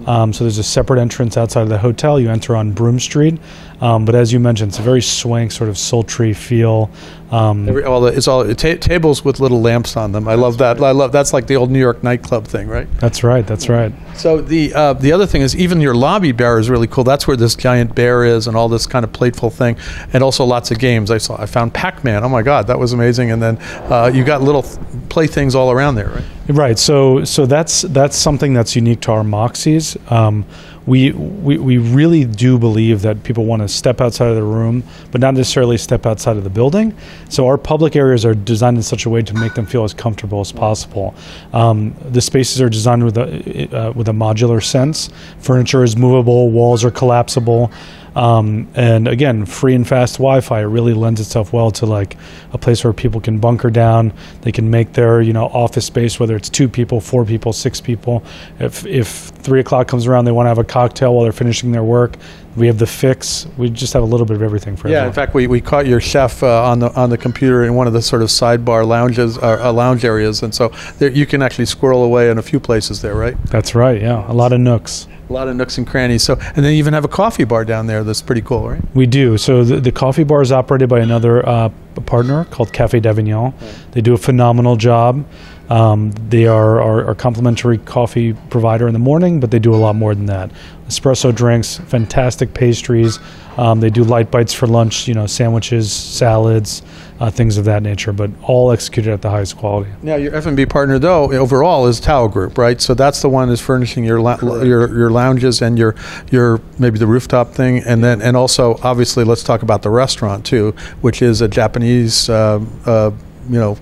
Um, 0.05 0.33
so 0.33 0.43
there's 0.43 0.57
a 0.57 0.63
separate 0.63 0.99
entrance 0.99 1.37
outside 1.37 1.63
of 1.63 1.69
the 1.69 1.77
hotel. 1.77 2.19
You 2.19 2.29
enter 2.29 2.55
on 2.55 2.71
Broome 2.71 2.99
Street, 2.99 3.39
um, 3.81 4.05
but 4.05 4.15
as 4.15 4.31
you 4.31 4.39
mentioned, 4.39 4.69
it's 4.69 4.79
a 4.79 4.83
very 4.83 5.01
swank, 5.01 5.51
sort 5.51 5.69
of 5.69 5.77
sultry 5.77 6.33
feel. 6.33 6.89
Um, 7.31 7.67
Every, 7.67 7.83
all 7.83 8.01
the, 8.01 8.15
it's 8.15 8.27
all 8.27 8.45
ta- 8.53 8.75
tables 8.75 9.25
with 9.25 9.39
little 9.39 9.59
lamps 9.59 9.97
on 9.97 10.11
them. 10.11 10.27
I 10.27 10.35
love 10.35 10.59
that. 10.59 10.81
I 10.81 10.91
love 10.91 11.11
that's 11.11 11.33
like 11.33 11.47
the 11.47 11.55
old 11.55 11.71
New 11.71 11.79
York 11.79 12.03
nightclub 12.03 12.45
thing, 12.45 12.67
right? 12.67 12.87
that's 12.99 13.23
right. 13.23 13.45
That's 13.45 13.67
right. 13.67 13.91
So 14.15 14.41
the 14.41 14.73
uh, 14.73 14.93
the 14.93 15.11
other 15.11 15.25
thing 15.25 15.41
is 15.41 15.55
even 15.55 15.81
your 15.81 15.95
lobby 15.95 16.31
bar 16.31 16.59
is 16.59 16.69
really 16.69 16.87
cool. 16.87 17.03
That's 17.03 17.27
where 17.27 17.35
this 17.35 17.55
giant 17.55 17.95
bear 17.95 18.23
is 18.23 18.47
and 18.47 18.55
all 18.55 18.69
this 18.69 18.85
kind 18.85 19.03
of 19.03 19.11
plateful 19.11 19.49
thing, 19.49 19.75
and 20.13 20.23
also 20.23 20.45
lots 20.45 20.71
of 20.71 20.79
games. 20.79 21.11
I 21.11 21.17
saw 21.17 21.41
I 21.41 21.45
found 21.47 21.73
Pac-Man. 21.73 22.23
Oh 22.23 22.29
my 22.29 22.43
God, 22.43 22.67
that 22.67 22.79
was 22.79 22.93
amazing! 22.93 23.31
And 23.31 23.41
then 23.41 23.57
uh, 23.91 24.11
you 24.13 24.23
got 24.23 24.41
little 24.41 24.63
playthings 25.09 25.55
all 25.55 25.71
around 25.71 25.95
there, 25.95 26.09
right? 26.09 26.23
Right. 26.47 26.79
So 26.79 27.23
so 27.25 27.45
that's 27.45 27.81
that's 27.81 28.15
something 28.15 28.53
that's 28.53 28.75
unique 28.75 29.01
to 29.01 29.11
our 29.11 29.23
Moxies. 29.23 29.99
Um, 30.11 30.45
we, 30.85 31.11
we 31.11 31.57
we 31.57 31.77
really 31.77 32.25
do 32.25 32.59
believe 32.59 33.01
that 33.01 33.23
people 33.23 33.45
want 33.45 33.61
to 33.63 33.67
step 33.67 34.01
outside 34.01 34.27
of 34.27 34.35
the 34.35 34.43
room, 34.43 34.83
but 35.11 35.19
not 35.19 35.33
necessarily 35.33 35.77
step 35.77 36.05
outside 36.05 36.37
of 36.37 36.43
the 36.43 36.49
building. 36.49 36.95
So 37.29 37.47
our 37.47 37.57
public 37.57 37.95
areas 37.95 38.23
are 38.23 38.35
designed 38.35 38.77
in 38.77 38.83
such 38.83 39.05
a 39.05 39.09
way 39.09 39.23
to 39.23 39.33
make 39.33 39.55
them 39.55 39.65
feel 39.65 39.83
as 39.83 39.93
comfortable 39.93 40.41
as 40.41 40.51
possible. 40.51 41.15
Um, 41.53 41.95
the 42.11 42.21
spaces 42.21 42.61
are 42.61 42.69
designed 42.69 43.03
with 43.03 43.17
a 43.17 43.75
uh, 43.75 43.91
with 43.93 44.07
a 44.09 44.13
modular 44.13 44.63
sense. 44.63 45.09
Furniture 45.39 45.83
is 45.83 45.97
movable. 45.97 46.51
Walls 46.51 46.83
are 46.83 46.91
collapsible. 46.91 47.71
Um, 48.15 48.69
and 48.75 49.07
again, 49.07 49.45
free 49.45 49.75
and 49.75 49.87
fast 49.87 50.15
Wi-Fi 50.15 50.61
really 50.61 50.93
lends 50.93 51.19
itself 51.19 51.51
well 51.51 51.69
to 51.71 51.85
like 51.85 52.15
a 52.53 52.57
place 52.57 52.83
where 52.83 52.93
people 52.93 53.19
can 53.19 53.39
bunker 53.39 53.69
down. 53.69 54.13
They 54.41 54.51
can 54.51 54.69
make 54.69 54.93
their 54.93 55.21
you 55.21 55.33
know 55.33 55.45
office 55.47 55.85
space, 55.85 56.19
whether 56.19 56.35
it's 56.35 56.49
two 56.49 56.69
people, 56.69 57.01
four 57.01 57.25
people, 57.25 57.51
six 57.53 57.81
people. 57.81 58.23
If 58.59 58.85
if 58.85 59.07
three 59.07 59.59
o'clock 59.59 59.87
comes 59.87 60.07
around, 60.07 60.25
they 60.25 60.31
want 60.31 60.45
to 60.45 60.49
have 60.49 60.57
a 60.59 60.63
cocktail 60.63 61.13
while 61.13 61.23
they're 61.23 61.33
finishing 61.33 61.71
their 61.71 61.83
work. 61.83 62.15
We 62.55 62.67
have 62.67 62.77
the 62.77 62.87
fix. 62.87 63.47
We 63.57 63.69
just 63.69 63.93
have 63.93 64.03
a 64.03 64.05
little 64.05 64.25
bit 64.25 64.35
of 64.35 64.41
everything 64.41 64.75
for 64.77 64.87
Yeah, 64.87 64.95
everyone. 64.97 65.07
in 65.09 65.13
fact, 65.13 65.33
we, 65.33 65.47
we 65.47 65.59
caught 65.59 65.85
your 65.87 65.99
chef 65.99 66.41
uh, 66.41 66.63
on 66.63 66.79
the 66.79 66.89
on 66.93 67.09
the 67.09 67.17
computer 67.17 67.63
in 67.65 67.75
one 67.75 67.85
of 67.87 67.93
the 67.93 68.01
sort 68.01 68.21
of 68.21 68.29
sidebar 68.29 68.85
lounges, 68.87 69.37
uh, 69.37 69.59
uh, 69.61 69.73
lounge 69.73 70.05
areas, 70.05 70.41
and 70.41 70.55
so 70.55 70.69
there, 70.99 71.09
you 71.11 71.25
can 71.25 71.41
actually 71.41 71.65
squirrel 71.65 72.03
away 72.03 72.29
in 72.29 72.37
a 72.37 72.41
few 72.41 72.59
places 72.59 73.01
there, 73.01 73.15
right? 73.15 73.35
That's 73.47 73.75
right. 73.75 74.01
Yeah, 74.01 74.29
a 74.31 74.33
lot 74.33 74.53
of 74.53 74.59
nooks. 74.61 75.07
A 75.29 75.33
lot 75.33 75.47
of 75.47 75.55
nooks 75.55 75.77
and 75.79 75.87
crannies. 75.87 76.21
So, 76.23 76.33
and 76.55 76.57
then 76.63 76.71
you 76.73 76.77
even 76.77 76.93
have 76.93 77.03
a 77.03 77.07
coffee 77.09 77.45
bar 77.45 77.65
down 77.65 77.87
there. 77.87 78.03
That's 78.03 78.21
pretty 78.21 78.41
cool, 78.41 78.69
right? 78.69 78.81
We 78.93 79.07
do. 79.07 79.37
So 79.39 79.63
the, 79.63 79.79
the 79.81 79.91
coffee 79.91 80.23
bar 80.23 80.41
is 80.43 80.51
operated 80.51 80.87
by 80.87 80.99
another 80.99 81.43
uh, 81.49 81.69
partner 82.05 82.45
called 82.45 82.71
Cafe 82.71 82.99
d'Avignon. 82.99 83.53
They 83.91 84.01
do 84.01 84.13
a 84.13 84.17
phenomenal 84.19 84.75
job. 84.75 85.25
Um, 85.69 86.11
they 86.29 86.45
are 86.47 86.79
our, 86.81 87.05
our 87.07 87.15
complimentary 87.15 87.77
coffee 87.79 88.33
provider 88.49 88.87
in 88.87 88.93
the 88.93 88.99
morning, 88.99 89.39
but 89.39 89.51
they 89.51 89.59
do 89.59 89.73
a 89.73 89.77
lot 89.77 89.95
more 89.95 90.13
than 90.13 90.27
that. 90.27 90.51
Espresso 90.87 91.33
drinks, 91.33 91.77
fantastic 91.77 92.53
pastries. 92.53 93.19
Um, 93.57 93.79
they 93.79 93.89
do 93.89 94.03
light 94.03 94.29
bites 94.29 94.53
for 94.53 94.67
lunch, 94.67 95.07
you 95.07 95.13
know, 95.13 95.25
sandwiches, 95.25 95.91
salads, 95.91 96.83
uh, 97.19 97.31
things 97.31 97.57
of 97.57 97.65
that 97.65 97.81
nature, 97.81 98.11
but 98.11 98.29
all 98.43 98.71
executed 98.71 99.11
at 99.11 99.21
the 99.21 99.29
highest 99.29 99.57
quality. 99.57 99.89
Now, 100.03 100.15
your 100.15 100.35
F&B 100.35 100.65
partner, 100.65 100.99
though, 100.99 101.31
overall 101.31 101.87
is 101.87 101.99
Tao 101.99 102.27
Group, 102.27 102.57
right? 102.57 102.79
So 102.81 102.93
that's 102.93 103.21
the 103.21 103.29
one 103.29 103.49
that's 103.49 103.61
furnishing 103.61 104.03
your 104.03 104.19
la- 104.19 104.37
your 104.41 104.95
your 104.95 105.09
lounges 105.09 105.61
and 105.61 105.79
your 105.79 105.95
your 106.29 106.59
maybe 106.77 106.99
the 106.99 107.07
rooftop 107.07 107.53
thing, 107.53 107.79
and 107.79 108.03
then 108.03 108.21
and 108.21 108.35
also 108.35 108.77
obviously 108.83 109.23
let's 109.23 109.43
talk 109.43 109.61
about 109.61 109.81
the 109.81 109.89
restaurant 109.89 110.45
too, 110.45 110.71
which 111.01 111.21
is 111.21 111.41
a 111.41 111.47
Japanese, 111.47 112.29
uh, 112.29 112.63
uh, 112.85 113.11
you 113.49 113.59
know, 113.59 113.77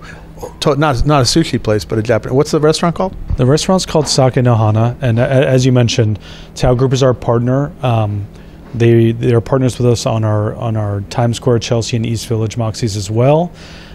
to- 0.60 0.76
not 0.76 1.06
not 1.06 1.20
a 1.20 1.24
sushi 1.24 1.62
place, 1.62 1.84
but 1.84 1.98
a 1.98 2.02
Japanese. 2.02 2.34
What's 2.34 2.50
the 2.50 2.60
restaurant 2.60 2.94
called? 2.96 3.14
The 3.36 3.46
restaurant's 3.46 3.86
called 3.86 4.08
Sake 4.08 4.36
No 4.36 4.54
Hana, 4.54 4.96
and 5.00 5.18
a- 5.18 5.28
as 5.48 5.64
you 5.66 5.72
mentioned, 5.72 6.18
Tao 6.54 6.74
Group 6.74 6.92
is 6.92 7.02
our 7.02 7.14
partner. 7.14 7.70
Um, 7.82 8.26
They 8.76 9.12
they 9.12 9.32
are 9.32 9.40
partners 9.40 9.78
with 9.78 9.86
us 9.86 10.04
on 10.04 10.24
our 10.24 10.54
on 10.56 10.76
our 10.76 11.02
Times 11.02 11.36
Square, 11.36 11.60
Chelsea, 11.60 11.96
and 11.96 12.04
East 12.04 12.26
Village 12.26 12.56
Moxies 12.56 12.96
as 12.96 13.08
well. 13.10 13.52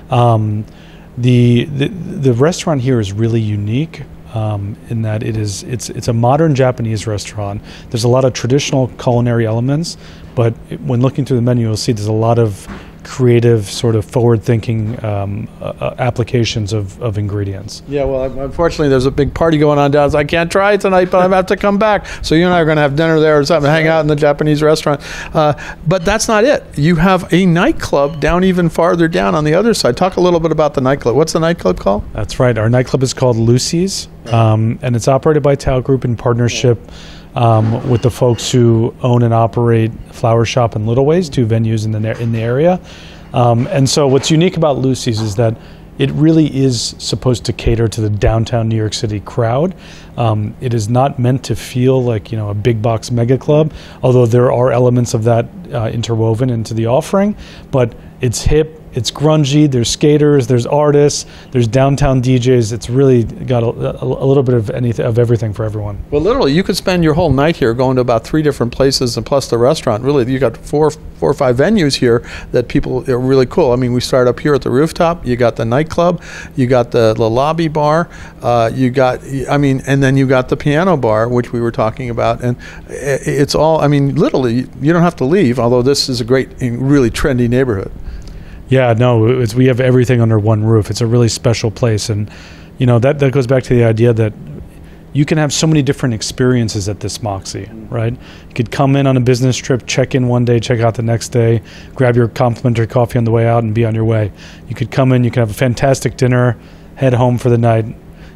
Um, 0.09 0.63
the, 1.17 1.65
the 1.65 1.89
the 1.89 2.33
restaurant 2.33 2.81
here 2.81 2.99
is 3.01 3.11
really 3.11 3.41
unique 3.41 4.03
um, 4.33 4.77
in 4.89 5.01
that 5.01 5.21
it 5.23 5.35
is 5.35 5.63
it's 5.63 5.89
it's 5.89 6.07
a 6.07 6.13
modern 6.13 6.55
Japanese 6.55 7.05
restaurant. 7.07 7.61
There's 7.89 8.05
a 8.05 8.07
lot 8.07 8.23
of 8.23 8.31
traditional 8.31 8.87
culinary 8.97 9.45
elements, 9.45 9.97
but 10.33 10.53
when 10.85 11.01
looking 11.01 11.25
through 11.25 11.37
the 11.37 11.41
menu, 11.43 11.67
you'll 11.67 11.75
see 11.77 11.91
there's 11.91 12.07
a 12.07 12.13
lot 12.13 12.39
of 12.39 12.65
creative, 13.03 13.65
sort 13.65 13.95
of 13.95 14.05
forward-thinking 14.05 15.03
um, 15.03 15.47
uh, 15.61 15.73
uh, 15.79 15.95
applications 15.99 16.73
of, 16.73 17.01
of 17.01 17.17
ingredients. 17.17 17.83
Yeah, 17.87 18.03
well, 18.05 18.23
unfortunately, 18.39 18.89
there's 18.89 19.05
a 19.05 19.11
big 19.11 19.33
party 19.33 19.57
going 19.57 19.79
on 19.79 19.91
down. 19.91 20.15
I 20.15 20.23
can't 20.23 20.51
try 20.51 20.73
it 20.73 20.81
tonight, 20.81 21.11
but 21.11 21.19
I 21.19 21.35
have 21.35 21.47
to 21.47 21.57
come 21.57 21.77
back. 21.77 22.07
So 22.23 22.35
you 22.35 22.45
and 22.45 22.53
I 22.53 22.61
are 22.61 22.65
going 22.65 22.77
to 22.77 22.81
have 22.81 22.95
dinner 22.95 23.19
there 23.19 23.39
or 23.39 23.45
something, 23.45 23.69
hang 23.69 23.87
out 23.87 24.01
in 24.01 24.07
the 24.07 24.15
Japanese 24.15 24.61
restaurant. 24.61 25.01
Uh, 25.35 25.53
but 25.87 26.05
that's 26.05 26.27
not 26.27 26.43
it. 26.43 26.63
You 26.77 26.95
have 26.95 27.31
a 27.33 27.45
nightclub 27.45 28.19
down 28.19 28.43
even 28.43 28.69
farther 28.69 29.07
down 29.07 29.35
on 29.35 29.43
the 29.43 29.53
other 29.53 29.73
side. 29.73 29.97
Talk 29.97 30.15
a 30.15 30.21
little 30.21 30.39
bit 30.39 30.51
about 30.51 30.73
the 30.73 30.81
nightclub. 30.81 31.15
What's 31.15 31.33
the 31.33 31.39
nightclub 31.39 31.79
called? 31.79 32.03
That's 32.13 32.39
right. 32.39 32.57
Our 32.57 32.69
nightclub 32.69 33.03
is 33.03 33.13
called 33.13 33.37
Lucy's, 33.37 34.07
um, 34.27 34.79
and 34.81 34.95
it's 34.95 35.07
operated 35.07 35.43
by 35.43 35.55
Tao 35.55 35.79
Group 35.79 36.05
in 36.05 36.15
partnership 36.15 36.79
um, 37.35 37.89
with 37.89 38.01
the 38.01 38.11
folks 38.11 38.51
who 38.51 38.93
own 39.01 39.23
and 39.23 39.33
operate 39.33 39.91
Flower 40.11 40.45
Shop 40.45 40.75
and 40.75 40.87
Little 40.87 41.05
Ways, 41.05 41.29
two 41.29 41.45
venues 41.45 41.85
in 41.85 41.91
the 41.91 42.21
in 42.21 42.31
the 42.31 42.41
area. 42.41 42.79
Um, 43.33 43.67
and 43.67 43.87
so, 43.89 44.07
what's 44.07 44.31
unique 44.31 44.57
about 44.57 44.77
Lucy's 44.77 45.21
is 45.21 45.35
that 45.35 45.55
it 45.99 46.09
really 46.11 46.47
is 46.55 46.95
supposed 46.97 47.45
to 47.45 47.53
cater 47.53 47.87
to 47.89 48.01
the 48.01 48.09
downtown 48.09 48.69
New 48.69 48.77
York 48.77 48.93
City 48.93 49.19
crowd. 49.19 49.75
Um, 50.17 50.55
it 50.61 50.73
is 50.73 50.89
not 50.89 51.19
meant 51.19 51.43
to 51.45 51.55
feel 51.55 52.01
like 52.01 52.31
you 52.31 52.37
know 52.37 52.49
a 52.49 52.53
big 52.53 52.81
box 52.81 53.11
mega 53.11 53.37
club, 53.37 53.73
although 54.01 54.25
there 54.25 54.51
are 54.51 54.71
elements 54.71 55.13
of 55.13 55.25
that 55.25 55.47
uh, 55.71 55.89
interwoven 55.89 56.49
into 56.49 56.73
the 56.73 56.87
offering. 56.87 57.35
But 57.69 57.95
it's 58.21 58.41
hip, 58.41 58.78
it's 58.93 59.11
grungy. 59.11 59.69
There's 59.69 59.89
skaters, 59.89 60.47
there's 60.47 60.65
artists, 60.65 61.25
there's 61.51 61.67
downtown 61.67 62.21
DJs. 62.21 62.73
It's 62.73 62.89
really 62.89 63.23
got 63.23 63.63
a, 63.63 63.67
a, 63.67 64.03
a 64.03 64.25
little 64.25 64.43
bit 64.43 64.55
of 64.55 64.69
anything 64.69 65.05
of 65.05 65.19
everything 65.19 65.53
for 65.53 65.63
everyone. 65.65 66.03
Well, 66.11 66.21
literally, 66.21 66.53
you 66.53 66.63
could 66.63 66.77
spend 66.77 67.03
your 67.03 67.13
whole 67.13 67.31
night 67.31 67.57
here 67.57 67.73
going 67.73 67.95
to 67.95 68.01
about 68.01 68.23
three 68.23 68.41
different 68.41 68.73
places, 68.73 69.17
and 69.17 69.25
plus 69.25 69.49
the 69.49 69.57
restaurant. 69.57 70.03
Really, 70.03 70.31
you 70.31 70.39
got 70.39 70.57
four, 70.57 70.91
four 70.91 71.29
or 71.29 71.33
five 71.33 71.57
venues 71.57 71.95
here 71.95 72.27
that 72.51 72.67
people 72.67 73.09
are 73.09 73.19
really 73.19 73.45
cool. 73.45 73.71
I 73.71 73.75
mean, 73.75 73.93
we 73.93 74.01
start 74.01 74.27
up 74.27 74.39
here 74.39 74.55
at 74.55 74.61
the 74.61 74.71
rooftop. 74.71 75.25
You 75.25 75.35
got 75.35 75.55
the 75.55 75.65
nightclub, 75.65 76.21
you 76.55 76.67
got 76.67 76.91
the, 76.91 77.13
the 77.13 77.29
lobby 77.29 77.67
bar, 77.67 78.09
uh, 78.41 78.71
you 78.73 78.89
got, 78.89 79.21
I 79.49 79.57
mean, 79.57 79.81
and 79.85 80.01
then 80.01 80.17
you 80.17 80.27
got 80.27 80.49
the 80.49 80.57
piano 80.57 80.97
bar, 80.97 81.29
which 81.29 81.53
we 81.53 81.61
were 81.61 81.71
talking 81.71 82.09
about, 82.09 82.41
and 82.43 82.57
it's 82.87 83.55
all. 83.55 83.81
I 83.81 83.87
mean, 83.87 84.15
literally, 84.15 84.67
you 84.81 84.93
don't 84.93 85.01
have 85.03 85.15
to 85.17 85.25
leave. 85.25 85.59
Although 85.59 85.81
this 85.81 86.09
is 86.09 86.21
a 86.21 86.25
great, 86.25 86.49
really 86.61 87.11
trendy 87.11 87.49
neighborhood. 87.49 87.91
Yeah, 88.69 88.93
no, 88.93 89.27
it's, 89.27 89.55
we 89.55 89.65
have 89.65 89.79
everything 89.79 90.21
under 90.21 90.37
one 90.37 90.63
roof. 90.63 90.91
It's 90.91 91.01
a 91.01 91.07
really 91.07 91.29
special 91.29 91.71
place, 91.71 92.09
and 92.09 92.29
you 92.77 92.85
know 92.85 92.99
that 92.99 93.19
that 93.19 93.33
goes 93.33 93.47
back 93.47 93.63
to 93.63 93.73
the 93.73 93.83
idea 93.83 94.13
that 94.13 94.31
you 95.11 95.25
can 95.25 95.39
have 95.39 95.51
so 95.51 95.65
many 95.65 95.81
different 95.81 96.13
experiences 96.13 96.87
at 96.87 96.99
this 96.99 97.23
Moxy, 97.23 97.67
right? 97.89 98.13
You 98.13 98.53
could 98.53 98.71
come 98.71 98.95
in 98.95 99.07
on 99.07 99.17
a 99.17 99.19
business 99.19 99.57
trip, 99.57 99.87
check 99.87 100.13
in 100.13 100.27
one 100.27 100.45
day, 100.45 100.59
check 100.59 100.81
out 100.81 100.93
the 100.93 101.01
next 101.01 101.29
day, 101.29 101.63
grab 101.95 102.15
your 102.15 102.27
complimentary 102.27 102.85
coffee 102.85 103.17
on 103.17 103.23
the 103.23 103.31
way 103.31 103.47
out, 103.47 103.63
and 103.63 103.73
be 103.73 103.85
on 103.85 103.95
your 103.95 104.05
way. 104.05 104.31
You 104.67 104.75
could 104.75 104.91
come 104.91 105.11
in, 105.13 105.23
you 105.23 105.31
can 105.31 105.39
have 105.41 105.49
a 105.49 105.53
fantastic 105.53 106.15
dinner, 106.15 106.57
head 106.95 107.13
home 107.13 107.39
for 107.39 107.49
the 107.49 107.57
night. 107.57 107.85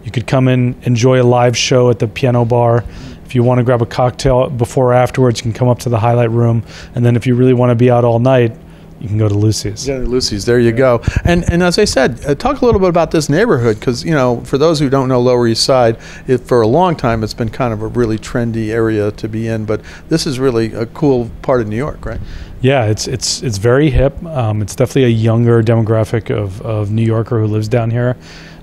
You 0.03 0.11
could 0.11 0.25
come 0.25 0.47
in, 0.47 0.75
enjoy 0.81 1.21
a 1.21 1.23
live 1.23 1.55
show 1.55 1.91
at 1.91 1.99
the 1.99 2.07
piano 2.07 2.43
bar. 2.43 2.83
If 3.23 3.35
you 3.35 3.43
want 3.43 3.59
to 3.59 3.63
grab 3.63 3.81
a 3.83 3.85
cocktail 3.85 4.49
before 4.49 4.89
or 4.89 4.93
afterwards, 4.93 5.39
you 5.39 5.43
can 5.43 5.53
come 5.53 5.67
up 5.67 5.79
to 5.79 5.89
the 5.89 5.99
highlight 5.99 6.31
room. 6.31 6.63
And 6.95 7.05
then 7.05 7.15
if 7.15 7.27
you 7.27 7.35
really 7.35 7.53
want 7.53 7.69
to 7.69 7.75
be 7.75 7.91
out 7.91 8.03
all 8.03 8.19
night, 8.19 8.57
you 9.03 9.09
can 9.09 9.17
go 9.17 9.27
to 9.27 9.35
Lucy's. 9.35 9.85
Yeah, 9.85 9.97
Lucy's. 9.97 10.45
There 10.45 10.61
you 10.61 10.71
go. 10.71 11.01
And 11.25 11.43
and 11.51 11.61
as 11.61 11.77
I 11.77 11.83
said, 11.83 12.25
uh, 12.25 12.35
talk 12.35 12.61
a 12.61 12.65
little 12.65 12.79
bit 12.79 12.87
about 12.87 13.11
this 13.11 13.27
neighborhood 13.27 13.77
because 13.77 14.05
you 14.05 14.11
know, 14.13 14.39
for 14.45 14.57
those 14.57 14.79
who 14.79 14.89
don't 14.89 15.09
know 15.09 15.19
Lower 15.19 15.45
East 15.45 15.65
Side, 15.65 15.97
it, 16.25 16.37
for 16.37 16.61
a 16.61 16.67
long 16.67 16.95
time 16.95 17.21
it's 17.21 17.33
been 17.33 17.49
kind 17.49 17.73
of 17.73 17.81
a 17.81 17.87
really 17.87 18.17
trendy 18.17 18.69
area 18.69 19.11
to 19.11 19.27
be 19.27 19.49
in. 19.49 19.65
But 19.65 19.81
this 20.07 20.25
is 20.25 20.39
really 20.39 20.73
a 20.73 20.85
cool 20.85 21.29
part 21.41 21.59
of 21.59 21.67
New 21.67 21.75
York, 21.75 22.05
right? 22.05 22.21
Yeah, 22.61 22.85
it's 22.85 23.09
it's 23.09 23.43
it's 23.43 23.57
very 23.57 23.89
hip. 23.89 24.23
Um, 24.23 24.61
it's 24.61 24.73
definitely 24.73 25.03
a 25.03 25.09
younger 25.09 25.61
demographic 25.61 26.33
of, 26.33 26.61
of 26.61 26.89
New 26.89 27.03
Yorker 27.03 27.41
who 27.41 27.47
lives 27.47 27.67
down 27.67 27.91
here. 27.91 28.15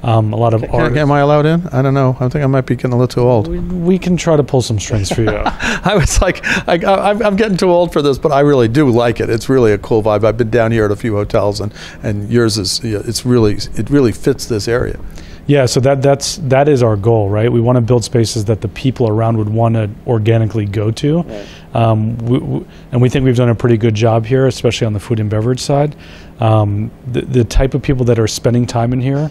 Um, 0.03 0.33
a 0.33 0.37
lot 0.37 0.55
of 0.55 0.65
art. 0.73 0.97
am 0.97 1.13
I 1.13 1.21
allowed 1.21 1.45
in? 1.45 1.67
I 1.69 1.83
don't 1.83 1.93
know. 1.93 2.17
I 2.21 2.29
think 2.29 2.43
I 2.43 2.47
might 2.47 2.65
be 2.65 2.75
getting 2.75 2.93
a 2.93 2.97
little 2.97 3.09
too 3.09 3.29
old. 3.29 3.49
We, 3.49 3.59
we 3.59 3.99
can 3.99 4.17
try 4.17 4.37
to 4.37 4.43
pull 4.43 4.63
some 4.63 4.79
strings 4.79 5.13
for 5.13 5.23
you. 5.23 5.29
I 5.45 5.95
was 5.95 6.23
like, 6.23 6.45
I, 6.67 6.77
I, 6.77 7.11
I'm 7.11 7.37
getting 7.37 7.59
too 7.59 7.71
old 7.71 7.93
for 7.93 8.01
this, 8.01 8.19
but 8.19 8.33
I 8.33 8.41
really 8.41 8.69
do 8.69 8.89
like 8.89 9.21
it. 9.21 9.29
It's 9.29 9.49
really 9.51 9.73
a 9.73 9.79
cool 9.79 10.03
vibe. 10.03 10.25
I've 10.25 10.39
been 10.39 10.51
down 10.51 10.73
here 10.73 10.87
at 10.87 10.91
a 10.91 10.97
few 10.97 11.15
hotels, 11.15 11.61
and, 11.61 11.75
and 12.03 12.31
yours 12.31 12.57
is 12.57 12.81
it's 12.83 13.27
really 13.27 13.55
it 13.77 13.91
really 13.91 14.13
fits 14.13 14.47
this 14.47 14.69
area. 14.69 14.99
yeah, 15.47 15.67
so 15.67 15.81
that 15.81 16.01
that's 16.01 16.37
that 16.37 16.67
is 16.67 16.83
our 16.83 16.97
goal, 16.97 17.29
right? 17.29 17.53
We 17.53 17.61
want 17.61 17.77
to 17.77 17.83
build 17.83 18.03
spaces 18.03 18.47
that 18.47 18.63
the 18.63 18.69
people 18.69 19.07
around 19.07 19.37
would 19.37 19.51
want 19.51 19.75
to 19.75 19.91
organically 20.07 20.65
go 20.65 20.91
to, 20.93 21.25
um, 21.75 22.17
we, 22.19 22.39
we, 22.39 22.67
and 22.93 23.03
we 23.03 23.11
think 23.11 23.25
we've 23.27 23.37
done 23.37 23.51
a 23.51 23.55
pretty 23.55 23.77
good 23.77 23.95
job 23.95 24.25
here, 24.25 24.47
especially 24.47 24.87
on 24.87 24.95
the 24.95 25.01
food 25.01 25.21
and 25.21 25.29
beverage 25.29 25.61
side. 25.61 25.95
Um, 26.41 26.91
the 27.07 27.21
the 27.21 27.45
type 27.45 27.75
of 27.75 27.83
people 27.83 28.07
that 28.07 28.19
are 28.19 28.29
spending 28.29 28.67
time 28.67 28.95
in 28.95 29.01
here 29.01 29.31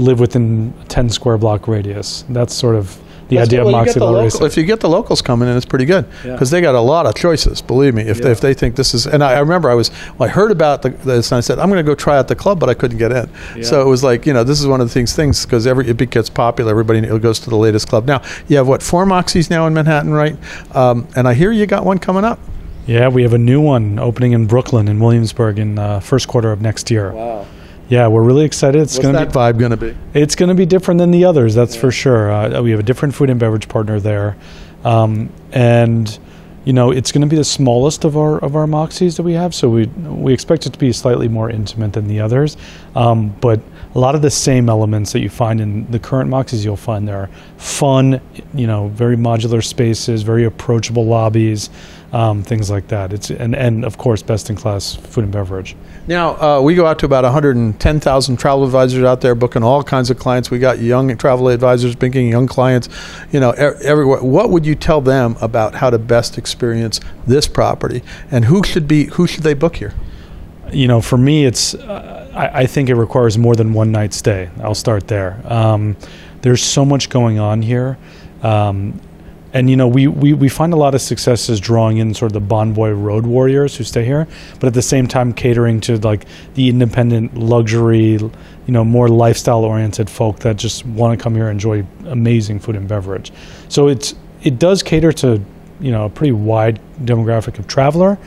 live 0.00 0.20
within 0.20 0.72
a 0.80 0.84
10 0.84 1.10
square 1.10 1.38
block 1.38 1.68
radius. 1.68 2.24
That's 2.28 2.54
sort 2.54 2.76
of 2.76 2.98
the 3.28 3.36
That's 3.36 3.48
idea 3.48 3.60
cool. 3.60 3.68
of 3.68 3.72
Well, 3.74 3.82
you 3.82 3.86
Moxy 3.86 3.98
the 4.00 4.04
Lower 4.06 4.12
local- 4.24 4.26
East 4.26 4.42
If 4.42 4.56
you 4.56 4.64
get 4.64 4.80
the 4.80 4.88
locals 4.88 5.22
coming 5.22 5.48
in, 5.48 5.56
it's 5.56 5.64
pretty 5.64 5.84
good 5.84 6.04
Yeah. 6.24 6.32
because 6.32 6.50
they 6.50 6.60
got 6.60 6.74
a 6.74 6.80
lot 6.80 7.06
of 7.06 7.14
choices. 7.14 7.62
Believe 7.62 7.94
me, 7.94 8.02
if, 8.02 8.20
they, 8.20 8.32
if 8.32 8.40
they 8.40 8.54
think 8.54 8.74
this 8.74 8.92
is, 8.92 9.06
and 9.06 9.22
I, 9.22 9.34
I 9.34 9.38
remember 9.38 9.70
I 9.70 9.74
was, 9.74 9.92
well, 10.18 10.28
I 10.28 10.32
heard 10.32 10.50
about 10.50 10.82
the, 10.82 10.88
this 10.90 11.30
and 11.30 11.36
I 11.36 11.40
said 11.40 11.60
I'm 11.60 11.68
going 11.68 11.78
to 11.84 11.88
go 11.88 11.94
try 11.94 12.18
out 12.18 12.26
the 12.26 12.34
club, 12.34 12.58
but 12.58 12.68
I 12.68 12.74
couldn't 12.74 12.98
get 12.98 13.12
in. 13.12 13.28
So 13.62 13.80
it 13.80 13.84
was 13.88 14.02
like, 14.02 14.26
you 14.26 14.32
know, 14.32 14.42
this 14.42 14.60
is 14.60 14.66
one 14.66 14.80
of 14.80 14.88
the 14.88 14.92
things, 14.92 15.14
things 15.14 15.44
because 15.46 15.64
every 15.66 15.86
it 15.88 16.10
gets 16.10 16.28
popular, 16.28 16.72
everybody 16.72 17.02
goes 17.20 17.38
to 17.40 17.50
the 17.50 17.56
latest 17.56 17.88
club. 17.88 18.04
Now 18.06 18.20
you 18.48 18.56
have 18.56 18.66
what 18.66 18.82
four 18.82 19.04
Moxies 19.06 19.48
now 19.48 19.64
in 19.68 19.74
Manhattan, 19.74 20.10
right? 20.12 20.36
Um, 20.74 21.06
and 21.14 21.28
I 21.28 21.34
hear 21.34 21.52
you 21.52 21.66
got 21.66 21.84
one 21.84 21.98
coming 21.98 22.24
up. 22.24 22.40
Yeah, 22.86 23.06
we 23.06 23.22
have 23.22 23.34
a 23.34 23.38
new 23.38 23.60
one 23.60 24.00
opening 24.00 24.32
in 24.32 24.46
Brooklyn 24.46 24.88
in 24.88 24.98
Williamsburg 24.98 25.60
in 25.60 25.78
uh, 25.78 26.00
first 26.00 26.26
quarter 26.26 26.50
of 26.50 26.60
next 26.60 26.90
year. 26.90 27.12
Wow, 27.12 27.46
Yeah, 27.90 28.06
we're 28.06 28.22
really 28.22 28.44
excited. 28.44 28.80
It's 28.80 28.94
what's 28.94 29.02
going 29.02 29.14
to 29.14 29.18
that 29.18 29.32
be 29.32 29.34
vibe 29.34 29.58
going 29.58 29.72
to 29.72 29.76
be? 29.76 29.96
it's 30.14 30.36
going 30.36 30.48
to 30.48 30.54
be 30.54 30.64
different 30.64 30.98
than 30.98 31.10
the 31.10 31.24
others, 31.24 31.56
that's 31.56 31.74
for 31.74 31.90
sure. 31.90 32.30
Uh, 32.30 32.62
we 32.62 32.70
have 32.70 32.78
a 32.78 32.84
different 32.84 33.16
food 33.16 33.30
and 33.30 33.40
beverage 33.40 33.68
partner 33.68 33.98
there, 33.98 34.36
um, 34.84 35.28
and 35.50 36.18
you 36.64 36.72
know 36.72 36.92
it's 36.92 37.10
going 37.10 37.22
to 37.22 37.26
be 37.26 37.34
the 37.34 37.42
smallest 37.42 38.04
of 38.04 38.16
our 38.16 38.38
of 38.38 38.54
our 38.54 38.66
Moxies 38.66 39.16
that 39.16 39.24
we 39.24 39.32
have. 39.32 39.56
So 39.56 39.68
we 39.68 39.86
we 39.86 40.32
expect 40.32 40.66
it 40.66 40.72
to 40.72 40.78
be 40.78 40.92
slightly 40.92 41.26
more 41.26 41.50
intimate 41.50 41.92
than 41.92 42.06
the 42.06 42.20
others, 42.20 42.56
um, 42.94 43.30
but 43.40 43.60
a 43.92 43.98
lot 43.98 44.14
of 44.14 44.22
the 44.22 44.30
same 44.30 44.68
elements 44.68 45.12
that 45.12 45.20
you 45.20 45.28
find 45.28 45.60
in 45.60 45.90
the 45.90 45.98
current 45.98 46.30
Moxies 46.30 46.64
you'll 46.64 46.76
find 46.76 47.08
there. 47.08 47.28
Fun, 47.56 48.20
you 48.54 48.68
know, 48.68 48.86
very 48.88 49.16
modular 49.16 49.64
spaces, 49.64 50.22
very 50.22 50.44
approachable 50.44 51.06
lobbies. 51.06 51.70
Um, 52.12 52.42
things 52.42 52.70
like 52.70 52.88
that. 52.88 53.12
It's 53.12 53.30
and, 53.30 53.54
and 53.54 53.84
of 53.84 53.96
course 53.96 54.20
best 54.20 54.50
in 54.50 54.56
class 54.56 54.96
food 54.96 55.22
and 55.22 55.32
beverage. 55.32 55.76
Now, 56.08 56.30
uh, 56.42 56.60
we 56.60 56.74
go 56.74 56.84
out 56.84 56.98
to 56.98 57.06
about 57.06 57.22
110,000 57.22 58.36
travel 58.36 58.64
advisors 58.64 59.04
out 59.04 59.20
there 59.20 59.36
booking 59.36 59.62
all 59.62 59.84
kinds 59.84 60.10
of 60.10 60.18
clients. 60.18 60.50
We 60.50 60.58
got 60.58 60.80
young 60.80 61.16
travel 61.16 61.48
advisors 61.48 61.94
booking 61.94 62.28
young 62.28 62.48
clients, 62.48 62.88
you 63.30 63.38
know, 63.38 63.52
e- 63.52 63.84
everywhere. 63.84 64.24
What 64.24 64.50
would 64.50 64.66
you 64.66 64.74
tell 64.74 65.00
them 65.00 65.36
about 65.40 65.76
how 65.76 65.88
to 65.88 65.98
best 65.98 66.36
experience 66.36 66.98
this 67.28 67.46
property 67.46 68.02
and 68.28 68.46
who 68.46 68.64
should 68.64 68.88
be 68.88 69.04
who 69.04 69.28
should 69.28 69.44
they 69.44 69.54
book 69.54 69.76
here? 69.76 69.94
you 70.72 70.88
know, 70.88 71.00
for 71.00 71.18
me, 71.18 71.44
it's 71.44 71.74
uh, 71.74 72.30
I, 72.34 72.60
I 72.62 72.66
think 72.66 72.88
it 72.88 72.94
requires 72.94 73.38
more 73.38 73.56
than 73.56 73.72
one 73.72 73.92
night 73.92 74.12
stay. 74.12 74.50
I'll 74.62 74.74
start 74.74 75.08
there. 75.08 75.40
Um, 75.44 75.96
there's 76.42 76.62
so 76.62 76.84
much 76.84 77.10
going 77.10 77.38
on 77.38 77.62
here. 77.62 77.98
Um, 78.42 79.00
and 79.52 79.68
you 79.68 79.76
know 79.76 79.88
we, 79.88 80.06
we, 80.06 80.32
we 80.32 80.48
find 80.48 80.72
a 80.72 80.76
lot 80.76 80.94
of 80.94 81.00
successes 81.00 81.60
drawing 81.60 81.98
in 81.98 82.14
sort 82.14 82.34
of 82.34 82.48
the 82.48 82.54
Bonvoy 82.54 83.00
road 83.00 83.26
warriors 83.26 83.76
who 83.76 83.84
stay 83.84 84.04
here, 84.04 84.26
but 84.58 84.68
at 84.68 84.74
the 84.74 84.82
same 84.82 85.06
time 85.06 85.32
catering 85.32 85.80
to 85.82 85.98
like 85.98 86.26
the 86.54 86.68
independent 86.68 87.36
luxury, 87.36 88.12
you 88.12 88.32
know, 88.68 88.84
more 88.84 89.08
lifestyle 89.08 89.64
oriented 89.64 90.08
folk 90.08 90.38
that 90.40 90.56
just 90.56 90.86
want 90.86 91.18
to 91.18 91.22
come 91.22 91.34
here 91.34 91.48
and 91.48 91.56
enjoy 91.56 91.84
amazing 92.06 92.60
food 92.60 92.76
and 92.76 92.88
beverage. 92.88 93.32
So 93.68 93.88
it's 93.88 94.14
it 94.42 94.58
does 94.58 94.82
cater 94.82 95.12
to 95.12 95.42
you 95.80 95.90
know 95.90 96.06
a 96.06 96.10
pretty 96.10 96.32
wide 96.32 96.80
demographic 97.04 97.58
of 97.58 97.66
traveler, 97.66 98.18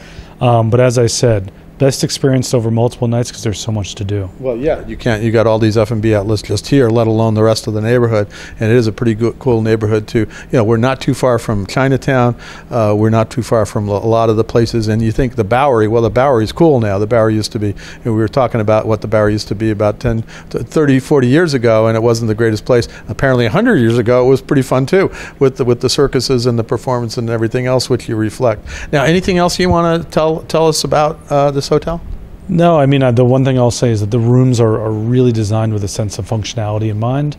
um, 0.41 0.69
but 0.69 0.79
as 0.79 0.97
I 0.97 1.07
said, 1.07 1.51
best 1.83 2.01
experienced 2.01 2.55
over 2.55 2.71
multiple 2.71 3.09
nights 3.09 3.29
because 3.29 3.43
there's 3.43 3.59
so 3.59 3.69
much 3.69 3.93
to 3.93 4.05
do. 4.05 4.29
Well, 4.39 4.55
yeah, 4.55 4.87
you 4.87 4.95
can't. 4.95 5.21
You 5.21 5.33
got 5.33 5.45
all 5.45 5.59
these 5.59 5.77
F 5.77 5.91
and 5.91 6.01
B 6.01 6.15
outlets 6.15 6.41
just 6.41 6.67
here, 6.67 6.89
let 6.89 7.07
alone 7.07 7.33
the 7.33 7.43
rest 7.43 7.67
of 7.67 7.73
the 7.73 7.81
neighborhood, 7.81 8.29
and 8.57 8.71
it 8.71 8.77
is 8.77 8.87
a 8.87 8.93
pretty 8.93 9.13
good, 9.15 9.37
cool 9.37 9.61
neighborhood 9.61 10.07
too. 10.07 10.19
You 10.19 10.59
know, 10.59 10.63
we're 10.63 10.77
not 10.77 11.01
too 11.01 11.13
far 11.13 11.37
from 11.39 11.67
Chinatown. 11.67 12.37
Uh, 12.69 12.95
we're 12.97 13.09
not 13.09 13.29
too 13.29 13.43
far 13.43 13.65
from 13.65 13.89
a 13.89 13.99
lot 13.99 14.29
of 14.29 14.37
the 14.37 14.45
places. 14.45 14.87
And 14.87 15.01
you 15.01 15.11
think 15.11 15.35
the 15.35 15.43
Bowery? 15.43 15.89
Well, 15.89 16.01
the 16.01 16.09
Bowery's 16.09 16.53
cool 16.53 16.79
now. 16.79 16.99
The 16.99 17.05
Bowery 17.05 17.35
used 17.35 17.51
to 17.51 17.59
be. 17.59 17.67
You 17.67 17.75
know, 18.05 18.13
we 18.13 18.19
were 18.19 18.29
talking 18.29 18.61
about 18.61 18.87
what 18.87 19.01
the 19.01 19.09
Bowery 19.09 19.33
used 19.33 19.49
to 19.49 19.55
be 19.55 19.69
about 19.69 19.99
10, 19.99 20.21
30, 20.21 20.99
40 21.01 21.27
years 21.27 21.53
ago, 21.53 21.87
and 21.87 21.97
it 21.97 22.01
wasn't 22.01 22.29
the 22.29 22.35
greatest 22.35 22.63
place. 22.63 22.87
Apparently, 23.09 23.43
100 23.43 23.75
years 23.75 23.97
ago, 23.97 24.25
it 24.25 24.29
was 24.29 24.41
pretty 24.41 24.61
fun 24.61 24.85
too, 24.85 25.11
with 25.39 25.57
the 25.57 25.65
with 25.65 25.81
the 25.81 25.89
circuses 25.89 26.45
and 26.45 26.57
the 26.57 26.63
performance 26.63 27.17
and 27.17 27.29
everything 27.29 27.65
else, 27.65 27.89
which 27.89 28.07
you 28.07 28.15
reflect. 28.15 28.65
Now, 28.93 29.03
anything 29.03 29.37
else 29.37 29.59
you 29.59 29.67
want 29.67 30.01
to 30.01 30.09
tell 30.09 30.43
tell 30.43 30.69
us 30.69 30.85
about 30.85 31.19
uh, 31.29 31.51
this 31.51 31.72
hotel? 31.73 32.01
No, 32.49 32.79
I 32.79 32.85
mean, 32.85 33.03
uh, 33.03 33.11
the 33.11 33.25
one 33.25 33.45
thing 33.45 33.57
I'll 33.57 33.71
say 33.71 33.91
is 33.91 34.01
that 34.01 34.11
the 34.11 34.19
rooms 34.19 34.59
are, 34.59 34.81
are 34.81 34.91
really 34.91 35.31
designed 35.31 35.73
with 35.73 35.83
a 35.83 35.87
sense 35.87 36.19
of 36.19 36.27
functionality 36.27 36.89
in 36.89 36.99
mind. 36.99 37.37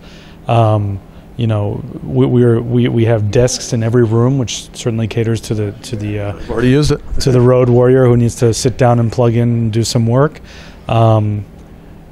Um, 0.48 1.00
you 1.36 1.46
know, 1.46 1.82
we, 2.04 2.26
we're, 2.26 2.60
we 2.60 2.88
we 2.88 3.04
have 3.06 3.30
desks 3.30 3.72
in 3.72 3.82
every 3.82 4.04
room, 4.04 4.38
which 4.38 4.72
certainly 4.74 5.08
caters 5.08 5.40
to 5.42 5.54
the 5.54 5.72
to 5.82 5.96
the 5.96 6.20
uh, 6.20 6.48
already 6.48 6.70
used 6.70 6.92
it. 6.92 7.00
to 7.20 7.32
the 7.32 7.40
road 7.40 7.68
warrior 7.68 8.06
who 8.06 8.16
needs 8.16 8.36
to 8.36 8.54
sit 8.54 8.78
down 8.78 9.00
and 9.00 9.10
plug 9.10 9.34
in 9.34 9.48
and 9.48 9.72
do 9.72 9.82
some 9.82 10.06
work. 10.06 10.40
Um, 10.88 11.44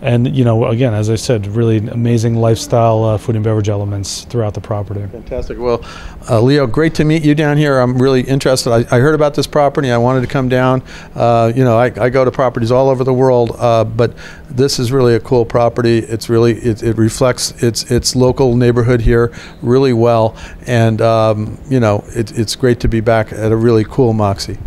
and 0.02 0.36
you 0.36 0.44
know, 0.44 0.66
again, 0.66 0.92
as 0.92 1.08
I 1.08 1.14
said, 1.14 1.46
really 1.46 1.78
amazing 1.78 2.34
lifestyle 2.34 3.04
uh, 3.04 3.18
food 3.18 3.36
and 3.36 3.44
beverage 3.44 3.68
elements 3.68 4.24
throughout 4.24 4.52
the 4.52 4.60
property. 4.60 5.00
Fantastic. 5.06 5.58
Well, 5.58 5.80
uh, 6.28 6.40
Leo, 6.40 6.66
great 6.66 6.94
to 6.96 7.04
meet 7.04 7.24
you 7.24 7.36
down 7.36 7.56
here. 7.56 7.78
I'm 7.78 7.96
really 7.96 8.22
interested. 8.22 8.72
I, 8.72 8.78
I 8.90 8.98
heard 8.98 9.14
about 9.14 9.34
this 9.34 9.46
property. 9.46 9.92
I 9.92 9.98
wanted 9.98 10.22
to 10.22 10.26
come 10.26 10.48
down. 10.48 10.82
Uh, 11.14 11.52
you 11.54 11.62
know, 11.62 11.78
I, 11.78 11.86
I 12.00 12.10
go 12.10 12.24
to 12.24 12.32
properties 12.32 12.72
all 12.72 12.88
over 12.88 13.04
the 13.04 13.14
world, 13.14 13.52
uh, 13.58 13.84
but 13.84 14.14
this 14.50 14.80
is 14.80 14.90
really 14.90 15.14
a 15.14 15.20
cool 15.20 15.44
property. 15.44 15.98
It's 15.98 16.28
really 16.28 16.54
it, 16.54 16.82
it 16.82 16.98
reflects 16.98 17.62
its 17.62 17.90
its 17.90 18.16
local 18.16 18.56
neighborhood 18.56 19.02
here 19.02 19.32
really 19.62 19.92
well, 19.92 20.36
and 20.66 21.00
um, 21.00 21.58
you 21.68 21.78
know, 21.78 22.04
it, 22.08 22.36
it's 22.36 22.56
great 22.56 22.80
to 22.80 22.88
be 22.88 23.00
back 23.00 23.32
at 23.32 23.52
a 23.52 23.56
really 23.56 23.84
cool 23.84 24.12
Moxy. 24.12 24.58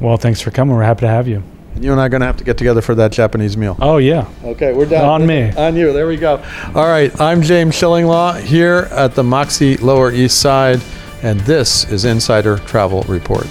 Well, 0.00 0.16
thanks 0.16 0.40
for 0.40 0.50
coming. 0.50 0.76
We're 0.76 0.82
happy 0.82 1.00
to 1.00 1.08
have 1.08 1.26
you. 1.26 1.42
You 1.80 1.90
and 1.92 2.00
I 2.00 2.06
are 2.06 2.08
going 2.08 2.20
to 2.20 2.26
have 2.26 2.36
to 2.36 2.44
get 2.44 2.56
together 2.56 2.80
for 2.80 2.94
that 2.94 3.10
Japanese 3.12 3.56
meal. 3.56 3.76
Oh 3.80 3.96
yeah, 3.98 4.28
Okay, 4.44 4.72
we're 4.72 4.86
done. 4.86 5.04
On 5.04 5.26
me. 5.26 5.50
On 5.52 5.74
you. 5.74 5.92
There 5.92 6.06
we 6.06 6.16
go. 6.16 6.42
All 6.74 6.86
right, 6.86 7.18
I'm 7.20 7.42
James 7.42 7.74
Shillinglaw 7.74 8.40
here 8.40 8.88
at 8.92 9.14
the 9.14 9.24
Moxy 9.24 9.76
Lower 9.78 10.12
East 10.12 10.40
Side, 10.40 10.80
and 11.22 11.40
this 11.40 11.90
is 11.90 12.04
Insider 12.04 12.58
Travel 12.58 13.02
Report. 13.02 13.46